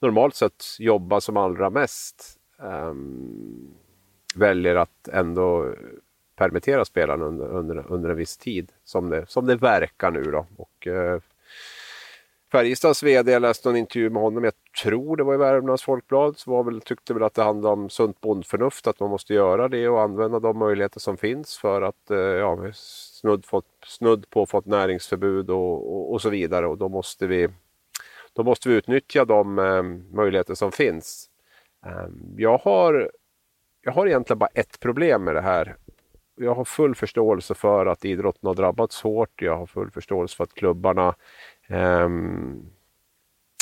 [0.00, 2.94] normalt sett jobbar som allra mest eh,
[4.36, 5.74] väljer att ändå
[6.36, 10.46] permittera spelarna under, under, under en viss tid som det, som det verkar nu då.
[10.56, 11.20] Och, eh,
[12.52, 16.38] Färjestads VD, jag läste en intervju med honom, jag tror det var i Värmlands Folkblad,
[16.38, 19.68] så var väl, tyckte väl att det handlade om sunt bondförnuft, att man måste göra
[19.68, 24.46] det och använda de möjligheter som finns för att eh, ja, snudd, fått, snudd på
[24.46, 27.48] fått näringsförbud och, och, och, så vidare och då måste vi,
[28.32, 29.82] då måste vi utnyttja de eh,
[30.16, 31.30] möjligheter som finns.
[31.86, 33.10] Eh, jag, har,
[33.86, 35.76] jag har egentligen bara ett problem med det här.
[36.36, 39.42] Jag har full förståelse för att idrotten har drabbats hårt.
[39.42, 41.14] Jag har full förståelse för att klubbarna
[41.66, 42.08] eh,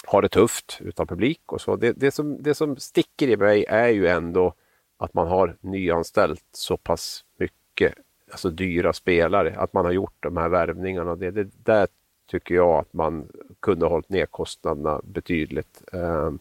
[0.07, 1.77] har det tufft utan publik och så.
[1.77, 4.55] Det, det, som, det som sticker i mig är ju ändå
[4.97, 7.95] att man har nyanställt så pass mycket,
[8.31, 11.17] alltså dyra spelare, att man har gjort de här värvningarna.
[11.17, 11.89] Det, det där
[12.27, 13.29] tycker jag att man
[13.61, 15.83] kunde ha hållit ner kostnaderna betydligt.
[15.93, 16.39] Um,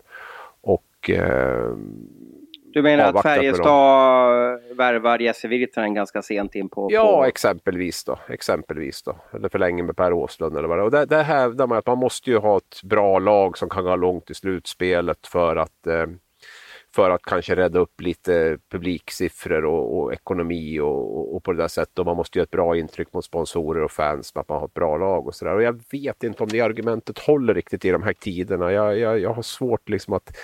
[0.61, 2.32] och um,
[2.73, 6.87] du menar att Färjestad värvar Jesse Virtanen ganska sent in på...
[6.91, 7.25] Ja, på...
[7.25, 8.19] exempelvis då.
[8.29, 9.15] Exempelvis då.
[9.33, 10.85] Eller förlänger med Per Åslund eller vad det är.
[10.85, 13.83] Och där, där hävdar man att man måste ju ha ett bra lag som kan
[13.83, 16.05] gå långt i slutspelet för att eh,
[16.95, 21.57] för att kanske rädda upp lite publiksiffror och, och ekonomi och, och, och, på det
[21.57, 21.99] där sättet.
[21.99, 24.65] Och man måste göra ett bra intryck mot sponsorer och fans med att man har
[24.65, 25.55] ett bra lag och sådär.
[25.55, 28.71] Och jag vet inte om det argumentet håller riktigt i de här tiderna.
[28.71, 30.37] Jag, jag, jag har svårt liksom att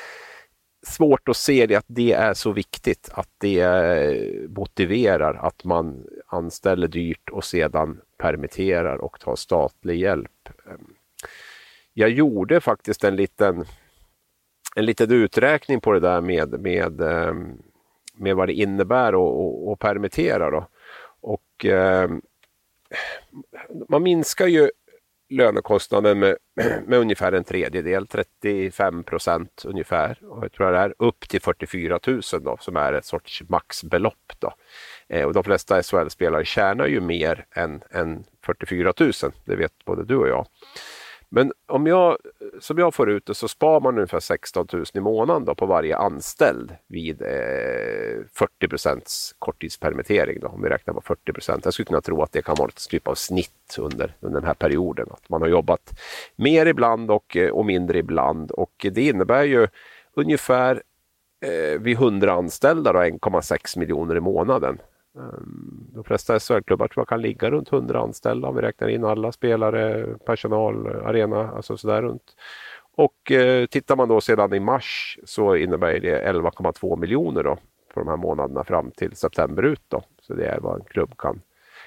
[0.90, 6.08] svårt att se det att det är så viktigt att det eh, motiverar att man
[6.28, 10.50] anställer dyrt och sedan permitterar och tar statlig hjälp.
[10.66, 10.94] Ehm,
[11.94, 13.66] jag gjorde faktiskt en liten,
[14.76, 17.58] en liten uträkning på det där med, med, ehm,
[18.14, 20.52] med vad det innebär att, att permittera.
[20.52, 20.68] Då.
[21.22, 22.22] Och, ehm,
[23.90, 24.72] man minskar ju
[25.30, 26.38] lönekostnaden med,
[26.88, 30.20] med ungefär en tredjedel, 35 procent ungefär.
[30.22, 34.34] Och jag tror det är upp till 44 000 då, som är ett sorts maxbelopp.
[34.40, 34.54] Då.
[35.10, 39.12] Eh, och de flesta SHL-spelare tjänar ju mer än, än 44 000,
[39.46, 40.48] det vet både du och jag.
[41.32, 42.18] Men om jag,
[42.60, 45.66] som jag får ut det så sparar man ungefär 16 000 i månaden då på
[45.66, 47.28] varje anställd vid eh,
[48.34, 50.40] 40 procents korttidspermittering.
[50.40, 51.66] Då, om vi räknar på 40 procent.
[51.66, 54.48] Jag skulle kunna tro att det kan vara ett typ av snitt under, under den
[54.48, 55.08] här perioden.
[55.12, 56.00] Att man har jobbat
[56.36, 58.52] mer ibland och, eh, och mindre ibland.
[58.52, 59.68] Och det innebär ju
[60.14, 60.84] ungefär
[61.46, 64.78] eh, vid 100 anställda 1,6 miljoner i månaden.
[65.16, 69.04] Ehm, de flesta SHL-klubbar tror jag kan ligga runt 100 anställda om vi räknar in
[69.04, 72.36] alla spelare, personal, arena, alltså sådär runt.
[72.96, 77.58] Och eh, tittar man då sedan i mars så innebär det 11,2 miljoner då
[77.94, 79.82] för de här månaderna fram till september ut.
[79.88, 80.04] Då.
[80.22, 81.42] Så det är vad en klubb kan,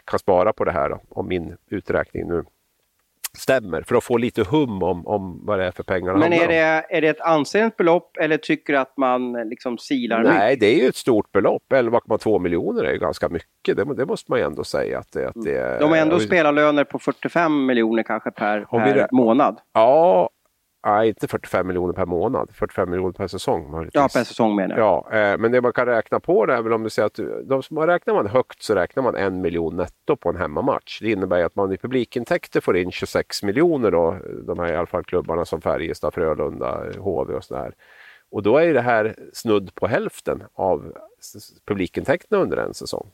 [0.04, 2.44] kan spara på det här då, om min uträkning nu
[3.38, 6.48] stämmer för att få lite hum om, om vad det är för pengar Men är
[6.48, 10.60] det, är det ett ansenligt belopp eller tycker du att man liksom silar Nej, mycket?
[10.60, 11.62] det är ju ett stort belopp.
[11.74, 13.76] 11,2 miljoner är ju ganska mycket.
[13.76, 14.98] Det, det måste man ju ändå säga.
[14.98, 18.92] Att det, att det är, De har ändå spelarlöner på 45 miljoner kanske per, vi
[18.92, 19.58] per månad.
[19.72, 20.30] Ja,
[20.84, 22.50] nej, inte 45 miljoner per månad.
[22.52, 23.70] 45 miljoner per säsong.
[23.70, 24.00] möjligtvis.
[24.00, 25.06] Ja, per säsong menar jag.
[25.10, 27.48] Ja, eh, men det man kan räkna på det är väl om du säger att
[27.48, 31.00] de som räknar man högt så räknar man en miljon netto på en hemmamatch.
[31.00, 34.16] Det innebär att man i publikintäkter får in 26 miljoner då,
[34.46, 37.74] de här i alla fall klubbarna som Färjestad, Frölunda, HV och sådär.
[38.30, 40.92] Och då är det här snudd på hälften av
[41.66, 43.10] publikintäkterna under en säsong.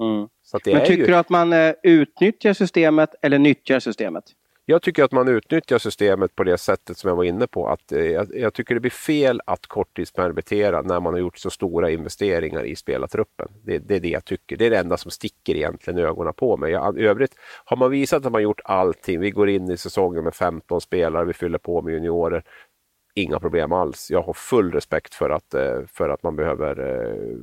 [0.00, 0.28] Mm.
[0.42, 1.06] Så att det Men är tycker ju...
[1.06, 4.24] du att man eh, utnyttjar systemet eller nyttjar systemet?
[4.66, 7.68] Jag tycker att man utnyttjar systemet på det sättet som jag var inne på.
[7.68, 11.50] Att, eh, jag, jag tycker det blir fel att korttidspermittera när man har gjort så
[11.50, 13.48] stora investeringar i spelartruppen.
[13.64, 14.56] Det, det är det jag tycker.
[14.56, 16.72] Det är det enda som sticker egentligen i ögonen på mig.
[16.72, 17.34] Jag, övrigt
[17.64, 19.20] har man visat att man gjort allting.
[19.20, 22.44] Vi går in i säsongen med 15 spelare, vi fyller på med juniorer.
[23.16, 24.10] Inga problem alls.
[24.10, 27.36] Jag har full respekt för att, eh, för att man behöver eh,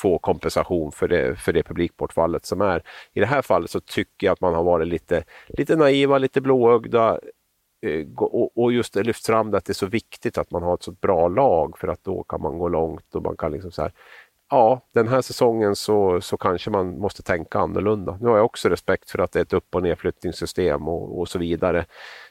[0.00, 2.82] få kompensation för det, för det publikbortfallet som är.
[3.12, 6.40] I det här fallet så tycker jag att man har varit lite, lite naiva, lite
[6.40, 7.18] blåögda
[7.86, 8.06] eh,
[8.54, 10.82] och, just det lyfts fram det att det är så viktigt att man har ett
[10.82, 13.82] så bra lag för att då kan man gå långt och man kan liksom så
[13.82, 13.92] här
[14.52, 18.18] Ja, den här säsongen så, så kanske man måste tänka annorlunda.
[18.20, 21.28] Nu har jag också respekt för att det är ett upp och nedflyttningssystem och, och
[21.28, 21.86] så vidare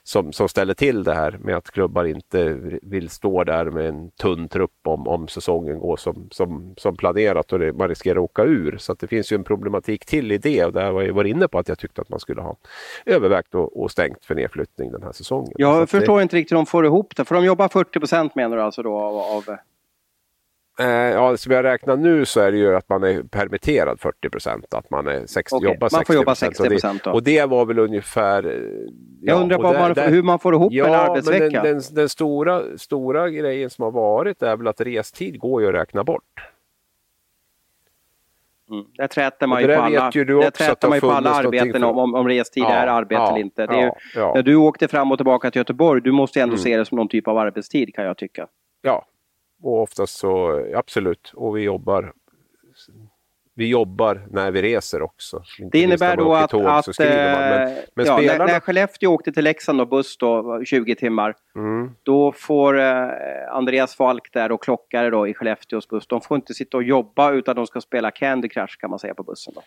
[0.10, 4.12] som, som ställer till det här med att klubbar inte vill stå där med en
[4.12, 8.24] tunn trupp om, om säsongen går som, som, som planerat och det, man riskerar att
[8.24, 8.78] åka ur.
[8.78, 11.48] Så det finns ju en problematik till i det och där var jag var inne
[11.48, 12.56] på att jag tyckte att man skulle ha
[13.06, 15.52] övervägt och, och stängt för nedflyttning den här säsongen.
[15.56, 17.26] Jag att det- förstår inte riktigt hur de får ihop det.
[17.26, 19.18] För de jobbar 40 procent menar du alltså då av...
[19.18, 19.58] av
[20.80, 24.30] Eh, ja, som jag räknar nu så är det ju att man är permitterad 40
[24.30, 27.12] procent, att man är 60, Okej, jobbar 60 man får jobba och 60% det, då.
[27.12, 28.46] och det var väl ungefär...
[28.46, 28.52] eh,
[29.22, 31.44] jag ja, undrar och vad där- man, där- hur man får ihop en Ja, arbetsvecka.
[31.44, 35.62] men den, den, den stora, stora grejen som har varit är väl att restid går
[35.62, 36.24] ju att räkna bort.
[38.72, 38.86] Mm.
[38.98, 41.84] Där träter man Och ju på alla, ju där träter man ju på alla arbeten
[41.84, 43.66] om, om, om restid Ja, är arbete ja, eller inte.
[43.68, 44.32] Det är ju, ja.
[44.36, 46.64] När du åkte fram och tillbaka till Göteborg, du måste ändå Mm.
[46.64, 48.48] se det som någon typ av arbetstid kan jag tycka.
[48.82, 49.06] Ja,
[49.62, 51.32] och oftast så absolut.
[51.36, 52.14] Och vi jobbar
[53.60, 55.44] vi jobbar när vi reser också.
[55.60, 57.00] Inte Det innebär då att, tåg att.
[57.00, 58.46] Men, eh, men ja, när, spelarna...
[58.46, 61.92] när Skellefteå åkte till Leksand och buss då, 20 timmar, Mm.
[62.04, 63.10] då får eh,
[63.50, 67.32] Andreas Falk där och klockare då i Skellefteås buss, de får inte sitta och jobba
[67.32, 69.54] utan de ska spela Candy Crush kan man säga på bussen.
[69.56, 69.62] Då.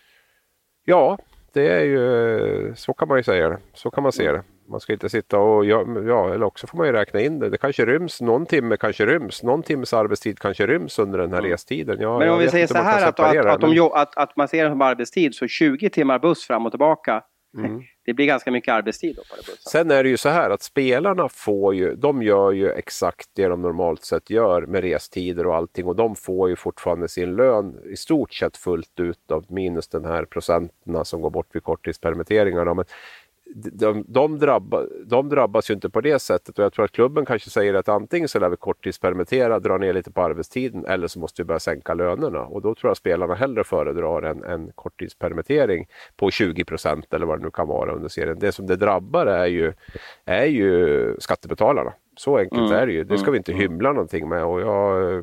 [0.84, 1.18] Ja,
[1.53, 3.59] det är ju så kan man ju säga det.
[3.74, 4.43] Så kan man se det.
[4.73, 7.49] Man ska inte sitta och ja, ja, eller också får man ju räkna in det.
[7.49, 11.43] Det kanske ryms, någon timme kanske ryms, någon timmes arbetstid kanske ryms under den här
[11.43, 11.97] restiden.
[12.01, 14.64] Ja, Men om vi säger så här att, att, att, men- att, att man ser
[14.64, 17.23] det som arbetstid, så 20 timmar buss fram och tillbaka,
[17.59, 17.83] Mm.
[18.05, 19.57] det blir ganska mycket arbetstid då på bussen.
[19.70, 23.49] Sen är det ju så här att spelarna får ju, de gör ju exakt det
[23.49, 27.79] de normalt sett gör med restider och allting och de får ju fortfarande sin lön
[27.85, 32.64] i stort sett fullt ut av minus den här procenterna som går bort vid korttidspermitteringar.
[32.64, 32.75] då.
[32.75, 32.85] Men
[33.55, 37.24] de, de, drabba, de drabbas ju inte på det sättet och jag tror att klubben
[37.24, 41.18] kanske säger att antingen så lär vi korttidspermittera, dra ner lite på arbetstiden eller så
[41.18, 45.86] måste vi börja sänka lönerna och då tror jag spelarna hellre föredrar en, en korttidspermittering
[46.16, 48.38] på 20 procent eller vad det nu kan vara under serien.
[48.38, 49.72] Det som det drabbar är ju,
[50.24, 51.92] är ju skattebetalarna.
[52.16, 53.05] Så enkelt Mm, är det ju.
[53.05, 55.22] Det ska vi inte mm, hymla någonting med och jag,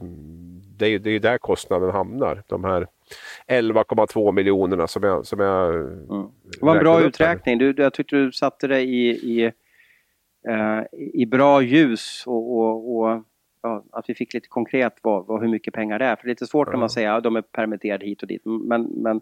[0.78, 2.44] det är det är där kostnaden hamnar.
[2.48, 2.88] De här
[3.48, 6.28] 11,2 miljonerna som jag, som jag Mm.
[6.60, 7.58] Det var en bra uträkning.
[7.58, 9.44] Du, jag tyckte du satte det i, i,
[10.50, 10.82] eh,
[11.14, 13.24] i bra ljus och, och, och
[13.62, 16.16] ja, att vi fick lite konkret vad, vad, hur mycket pengar det är.
[16.16, 16.80] För det är lite svårt när Ja.
[16.80, 18.42] man säger att de är permitterade hit och dit.
[18.46, 19.22] Men, men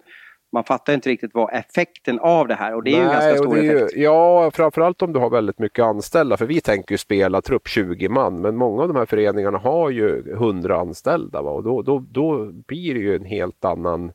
[0.52, 3.36] man fattar inte riktigt vad effekten av det här och det är ju en ganska
[3.36, 3.94] stor ju- effekt.
[3.98, 6.38] Ja, framförallt om du har väldigt mycket anställda.
[6.38, 8.42] För vi tänker ju spela trupp 20 man.
[8.42, 11.42] Men många av de här föreningarna har ju 100 anställda.
[11.42, 11.52] Va?
[11.52, 14.12] Och då, då, då blir det ju en helt annan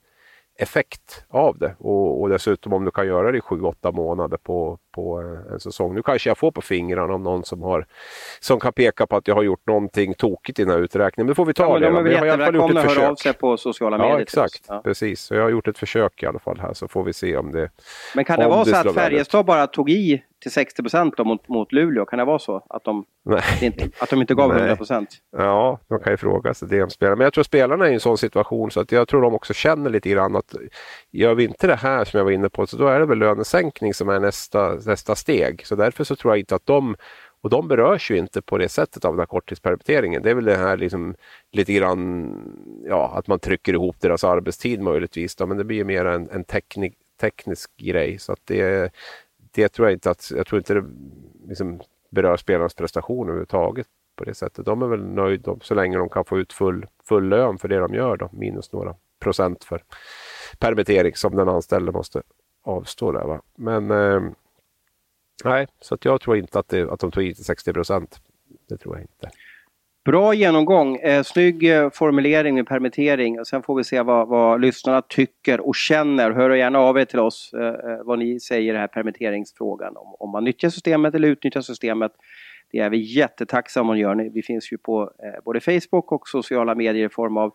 [0.59, 1.75] effekt av det.
[1.79, 5.19] Och, och dessutom om du kan göra det i 7-8 månader på, på
[5.53, 5.95] en säsong.
[5.95, 7.87] Nu kanske jag får på fingrarna om någon som, har,
[8.41, 11.27] som kan peka på att jag har gjort någonting tokigt i den här uträkningen.
[11.27, 11.87] Men det får vi ta Ja, det.
[11.87, 14.15] de är väl jättevälkomna ett att höra av sig på sociala medier.
[14.15, 14.65] Ja, exakt.
[14.69, 14.81] Ja.
[14.85, 15.21] Precis.
[15.21, 17.53] Så jag har gjort ett försök i alla fall här så får vi se om
[17.53, 17.71] det
[18.15, 18.95] Men kan det vara det så att.
[18.95, 22.05] Färjestad bara tog i till 60 procent mot, mot Luleå?
[22.05, 22.67] Kan det vara så?
[22.69, 23.05] Att de,
[23.61, 24.59] inte, att de inte gav Nej.
[24.59, 25.09] 100 procent?
[25.37, 27.17] Ja, de kan ju fråga sig det om spelarna.
[27.17, 29.55] Men jag tror spelarna är i en sån situation så att jag tror de också
[29.55, 30.55] känner lite grann att
[31.11, 33.19] gör vi inte det här som jag var inne på så då är det väl
[33.19, 35.67] lönesänkning som är nästa, nästa steg.
[35.67, 36.97] Så därför så tror jag inte att de
[37.43, 40.23] och de berörs ju inte på det sättet av den här korttidspermitteringen.
[40.23, 41.15] Det är väl det här liksom,
[41.53, 42.35] lite grann,
[42.89, 45.37] ja, att man trycker ihop deras arbetstid möjligtvis.
[45.37, 48.19] Då, men det blir ju mer en, en teknik, teknisk grej.
[48.19, 48.93] Så att det,
[49.51, 50.85] det tror jag inte att, jag tror inte det
[51.49, 51.81] liksom
[52.11, 54.65] berör spelarnas prestation överhuvudtaget på det sättet.
[54.65, 57.79] De är väl nöjda så länge de kan få ut full, full lön för det
[57.79, 59.83] de gör då, minus några procent för
[60.59, 62.23] permittering som den anställde måste
[62.65, 63.25] avstå där.
[63.25, 63.43] Va?
[63.57, 64.23] Men eh,
[65.45, 68.21] nej, så att jag tror inte att, det, att de tog i 60 procent.
[68.69, 69.31] Det tror jag inte.
[70.05, 73.41] Bra genomgång, eh, snygg eh, formulering med permittering.
[73.41, 76.31] Och sen får vi se vad, vad lyssnarna tycker och känner.
[76.31, 79.97] Hör gärna av er till oss eh, eh, vad ni säger i den här permitteringsfrågan.
[79.97, 82.13] Om, om man nyttjar systemet eller utnyttjar systemet.
[82.73, 84.31] Det är vi jättetacksamma om ni gör.
[84.35, 87.55] Vi finns ju på eh, både Facebook och sociala medier i form av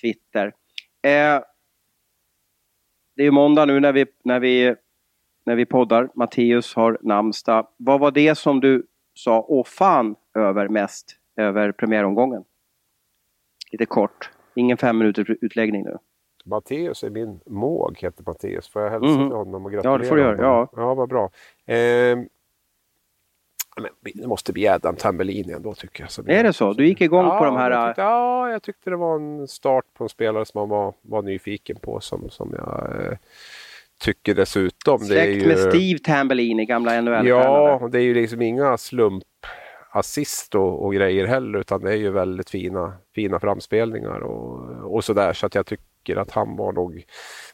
[0.00, 0.46] Twitter.
[1.02, 1.40] Eh,
[3.16, 4.74] det är måndag nu när vi, när vi,
[5.44, 6.08] när vi poddar.
[6.14, 7.66] Matteus har namnsdag.
[7.76, 12.44] Vad var det som du sa åh fan över mest över premiäromgången?
[13.72, 14.30] Lite kort.
[14.54, 15.98] Ingen fem minuters utläggning nu.
[16.44, 18.68] Matteus är min måg, heter Matteus.
[18.68, 19.28] Får jag hälsa mm.
[19.28, 20.42] till honom och gratulera Ja, det får du göra.
[20.42, 21.30] Ja, ja vad bra.
[21.66, 22.18] Eh,
[23.76, 26.10] men det måste bli Adam Tambellini ändå tycker jag.
[26.10, 26.72] Så är det så?
[26.72, 27.70] Du gick igång ja, på de här...
[27.70, 30.94] Jag tyckte, ja, jag tyckte det var en start på en spelare som man var,
[31.02, 33.18] var nyfiken på som, som jag eh,
[33.98, 34.98] tycker dessutom.
[34.98, 38.76] Släkt det är ju, med Steve Tambellini, gamla nhl Ja, det är ju liksom inga
[38.76, 45.04] slumpassist och, och grejer heller utan det är ju väldigt fina, fina framspelningar och, och
[45.04, 47.04] sådär så att jag tycker att han var nog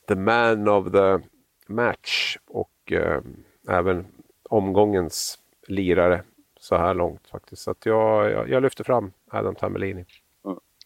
[0.08, 1.18] the man of the
[1.66, 3.20] match och eh,
[3.68, 4.06] även
[4.42, 5.38] omgångens
[5.68, 6.22] lirare
[6.60, 7.62] så här långt faktiskt.
[7.62, 10.04] Så att jag, jag, jag lyfter fram Adam Tambellini.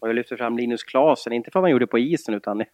[0.05, 2.59] Och jag lyfter fram Linus Klasen, inte för vad han gjorde på isen utan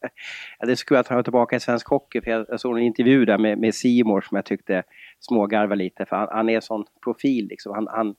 [0.67, 2.21] det skulle jag ta tillbaka i svensk hockey.
[2.21, 4.83] För jag, såg en intervju där med, med Simor som jag tyckte
[5.21, 7.75] smågarvade lite för han, han är en sån profil liksom.
[7.75, 8.15] Han, han,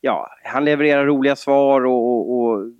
[0.00, 2.70] ja, han levererar roliga svar och, och, och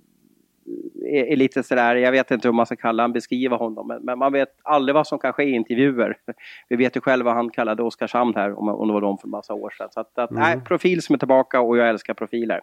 [1.05, 4.05] är, är, lite sådär, jag vet inte hur man ska kalla honom, beskriva honom, men,
[4.05, 6.17] men, man vet aldrig vad som kan ske i intervjuer.
[6.69, 9.27] Vi vet ju själva vad han kallade Oskarshamn här, om, om det var de för
[9.27, 9.87] en massa år sedan.
[9.91, 10.43] Så att, att mm.
[10.43, 12.61] nej, profil som är tillbaka och jag älskar profiler.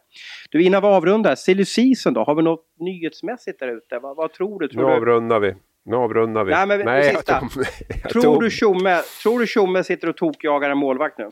[0.51, 3.99] Du, innan vi avrundar, silly season då, har vi något nyhetsmässigt där ute?
[3.99, 4.69] Vad, vad, tror du?
[4.69, 5.55] Tror nu avrundar vi.
[5.85, 6.53] Nu avrundar vi.
[6.53, 7.13] Nej, men Nej.
[7.15, 7.51] Jag tog,
[8.03, 8.41] jag tror, tog...
[8.41, 11.31] du Tjomme, tror du Tjomme sitter och tokjagar en målvakt nu?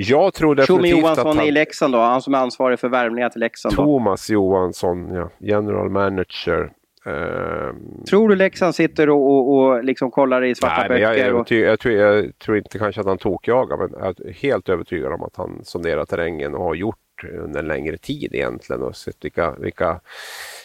[0.00, 1.46] Jag tror definitivt Tjomme Johansson att han...
[1.46, 3.76] i Leksand då, han som är ansvarig för värvningar till Leksand.
[3.76, 3.84] Då.
[3.84, 5.30] Thomas Johansson, ja.
[5.38, 6.72] General manager.
[7.04, 8.04] Um...
[8.10, 11.26] Tror du Leksand sitter och, och, och liksom kollar i svarta Nej, böcker?
[11.26, 11.52] Jag, och...
[11.52, 15.22] jag, tror, jag tror inte kanske att han tokjagar, men jag är helt övertygad om
[15.22, 19.54] att han sonderar terrängen och har gjort under en längre tid egentligen och sett vilka,
[19.58, 20.00] vilka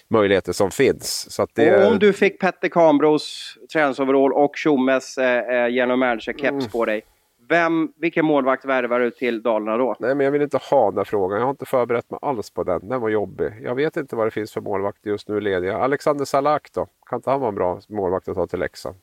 [0.08, 1.32] möjligheter som finns.
[1.32, 1.88] Så det...
[1.88, 6.70] Om du fick Petter Kambros träningsoverall och Tjommes eh, eh general manager-keps mm.
[6.70, 7.02] på dig,
[7.50, 9.96] vem, vilken målvakt värvar du till Dalarna då?
[10.00, 11.40] Nej, men jag vill inte ha den frågan.
[11.40, 12.90] Jag har inte förberett mig alls på den.
[12.90, 13.54] Den var jobbig.
[13.62, 15.78] Jag vet inte vad det finns för målvakter just nu lediga.
[15.78, 16.88] Alexander Salak då?
[17.06, 18.96] Kan inte han vara en bra målvakt att ta till Leksand?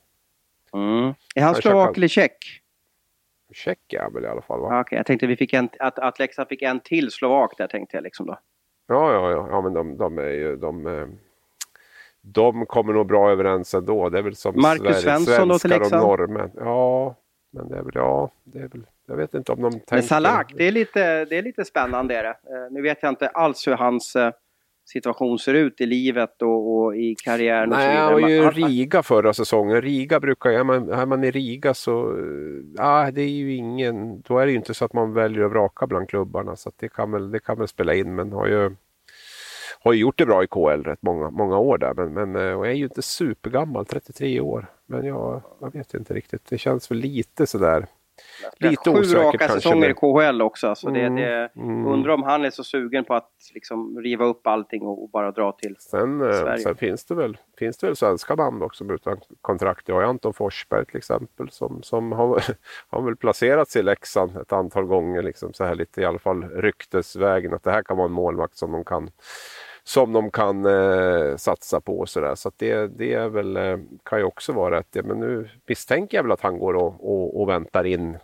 [0.73, 1.15] Mm.
[1.35, 2.63] Är han slovak eller tjeck?
[3.53, 4.69] Tjeck är han väl i alla fall va?
[4.73, 4.97] Ah, okay.
[4.97, 8.05] Jag tänkte vi fick en, att, att Leksand fick en till slovak där tänkte jag
[8.05, 8.39] liksom då.
[8.87, 10.57] Ja, ja, ja, ja men de, de är ju...
[10.57, 11.07] De, eh,
[12.23, 14.09] de kommer nog bra överens ändå.
[14.09, 16.03] Det är väl som Marcus Svensson då till Leksand?
[16.03, 16.51] norrmän.
[16.57, 17.17] Ja,
[17.51, 19.95] men det är väl, ja, det är väl, jag vet inte om de tänker...
[19.95, 22.17] Men Salak, det är lite, det är lite spännande.
[22.17, 22.29] Är det.
[22.29, 24.31] Uh, nu vet jag inte alls hur hans uh,
[24.85, 27.69] situation ser ut i livet och, och i karriären.
[27.69, 28.43] Nej, och så vidare.
[28.43, 29.83] han var ju i Riga förra säsongen.
[29.83, 32.17] Riga brukar, är man, är man i Riga så,
[32.77, 35.51] ja det är ju ingen, då är det ju inte så att man väljer att
[35.51, 36.57] vraka bland klubbarna.
[36.57, 38.71] Så det, kan väl, det kan väl spela in, men har ju
[39.83, 42.59] har ju gjort det bra i KL rätt många, många år där men, men eh,
[42.59, 44.67] och är ju inte supergammal, 33 år.
[44.91, 47.87] Men jag, jag vet inte riktigt, det känns väl lite sådär
[48.59, 50.75] Lite osäkert Sju raka säsonger i KHL också.
[50.75, 51.87] Så det, mm, det, mm.
[51.87, 55.31] Undrar om han är så sugen på att liksom riva upp allting och, och bara
[55.31, 56.59] dra till sen, eh, Sverige.
[56.59, 59.89] Sen finns det, väl, finns det väl svenska namn också utan kontrakt.
[59.89, 62.43] Jag har Anton Forsberg till exempel som, som har,
[62.89, 65.23] har väl placerats i Leksand ett antal gånger.
[65.23, 68.57] Liksom, så här lite i alla fall ryktesvägen att det här kan vara en målvakt
[68.57, 69.11] som de kan
[69.85, 72.07] som de kan eh, satsa på.
[72.07, 72.35] Så, där.
[72.35, 74.97] så det, det är väl, eh, kan ju också vara rätt.
[75.05, 78.19] Men nu misstänker jag väl att han går och, och, och väntar in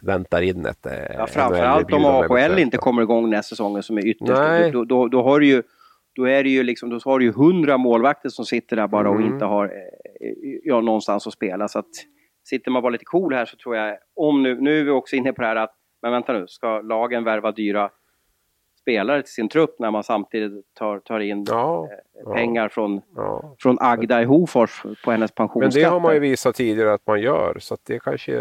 [0.00, 4.06] väntar in ett eh, ja, Framförallt om AHL inte kommer igång nästa säsongen som är
[4.06, 4.72] ytterst.
[4.72, 5.62] Då, då, då, har du ju
[6.14, 9.08] då är det ju liksom, då har du ju hundra målvakter som sitter där bara
[9.08, 9.12] mm.
[9.12, 10.30] och inte har eh,
[10.62, 11.68] ja, någonstans att spela.
[11.68, 11.90] Så att
[12.44, 15.16] sitter man bara lite cool här så tror jag, om nu, nu är vi också
[15.16, 17.90] inne på det här att, men vänta nu, ska lagen värva dyra
[18.86, 21.88] spelare till sin trupp när man samtidigt tar, tar in ja,
[22.26, 23.56] eh, pengar ja, från, ja.
[23.58, 25.74] från Agda i Hofors på hennes pensionsskatt.
[25.74, 28.32] Men det har man ju visat tidigare att man gör så det kanske,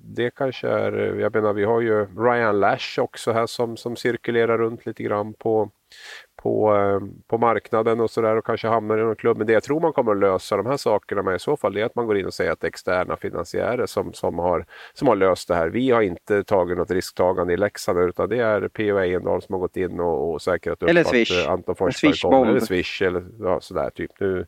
[0.00, 4.58] det kanske är, jag menar vi har ju Ryan Lash också här som, som cirkulerar
[4.58, 5.70] runt lite grann på,
[6.42, 9.38] på, eh, på marknaden och sådär och kanske hamnar i någon klubb.
[9.38, 11.74] Men det jag tror man kommer att lösa de här sakerna med i så fall
[11.74, 14.38] det är att man går in och säger att det är externa finansiärer som, som,
[14.38, 15.68] har, som har löst det här.
[15.68, 18.98] Vi har inte tagit något risktagande i Leksand utan det är P.O.
[18.98, 22.46] Ejendahl som har gått in och, och säkrat upp eller att eh, Anton Forsberg kommer.
[22.46, 24.10] Eller Swish eller ja, sådär typ.
[24.20, 24.46] Nu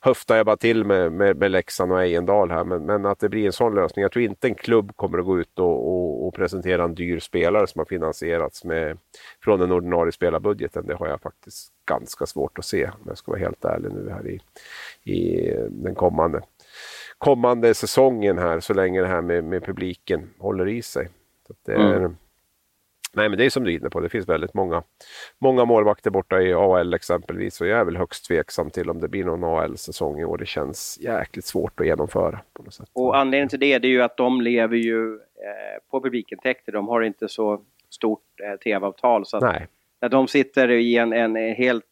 [0.00, 3.28] höftar jag bara till med, med, med Leksand och Ejendahl här men, men att det
[3.28, 4.02] blir en sån lösning.
[4.02, 7.18] Jag tror inte en klubb kommer att gå ut och, och, och presentera en dyr
[7.18, 8.98] spelare som har finansierats med,
[9.44, 10.86] från den ordinarie spelarbudgeten.
[10.86, 14.10] Det har jag faktiskt ganska svårt att se om jag ska vara helt ärlig nu
[14.10, 14.40] här i,
[15.12, 16.42] i den kommande,
[17.18, 21.08] kommande säsongen här så länge det här med, med publiken håller i sig.
[21.66, 22.16] Det är, mm.
[23.12, 24.82] Nej men det är som du är inne på, det finns väldigt många,
[25.38, 29.08] många målvakter borta i AL exempelvis och jag är väl högst tveksam till om det
[29.08, 30.38] blir någon AL-säsong i år.
[30.38, 32.40] Det känns jäkligt svårt att genomföra.
[32.52, 32.88] på något sätt.
[32.92, 36.72] Och anledningen till det, är ju att de lever ju eh, på publikintäkter.
[36.72, 39.26] De har inte så stort eh, tv-avtal.
[39.26, 39.66] Så Nej
[40.00, 41.84] när de sitter i en, en helt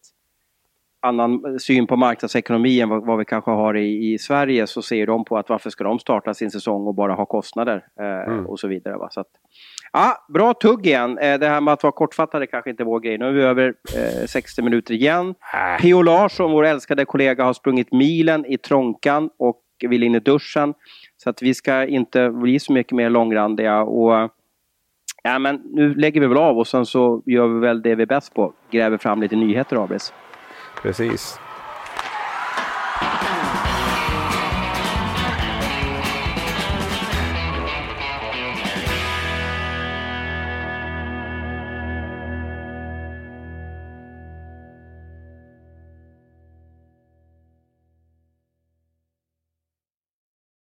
[1.07, 5.07] annan syn på marknadsekonomi än vad, vad vi kanske har i, i, Sverige så ser
[5.07, 8.47] de på att varför ska de starta sin säsong och bara ha kostnader eh, mm.
[8.47, 8.97] och så vidare.
[8.97, 9.09] Va?
[9.11, 9.27] Så att,
[9.93, 11.19] ja, bra tugg igen.
[11.19, 13.19] Eh, det här med att vara kortfattade kanske inte är vår grej.
[13.19, 15.29] Nu är vi över eh, 60 minuter igen.
[15.29, 15.83] Äh.
[15.83, 16.03] P.O.
[16.03, 20.75] Larsson, vår älskade kollega, har sprungit milen i trånkan och vill in i duschen.
[21.17, 23.83] Så att vi ska inte bli så mycket mer långrandiga.
[23.83, 24.31] Och,
[25.27, 28.03] ja, men nu lägger vi väl av och sen så gör vi väl det vi
[28.03, 28.53] är bäst på.
[28.71, 30.13] Gräver fram lite nyheter, Abris.
[30.83, 31.39] Precis.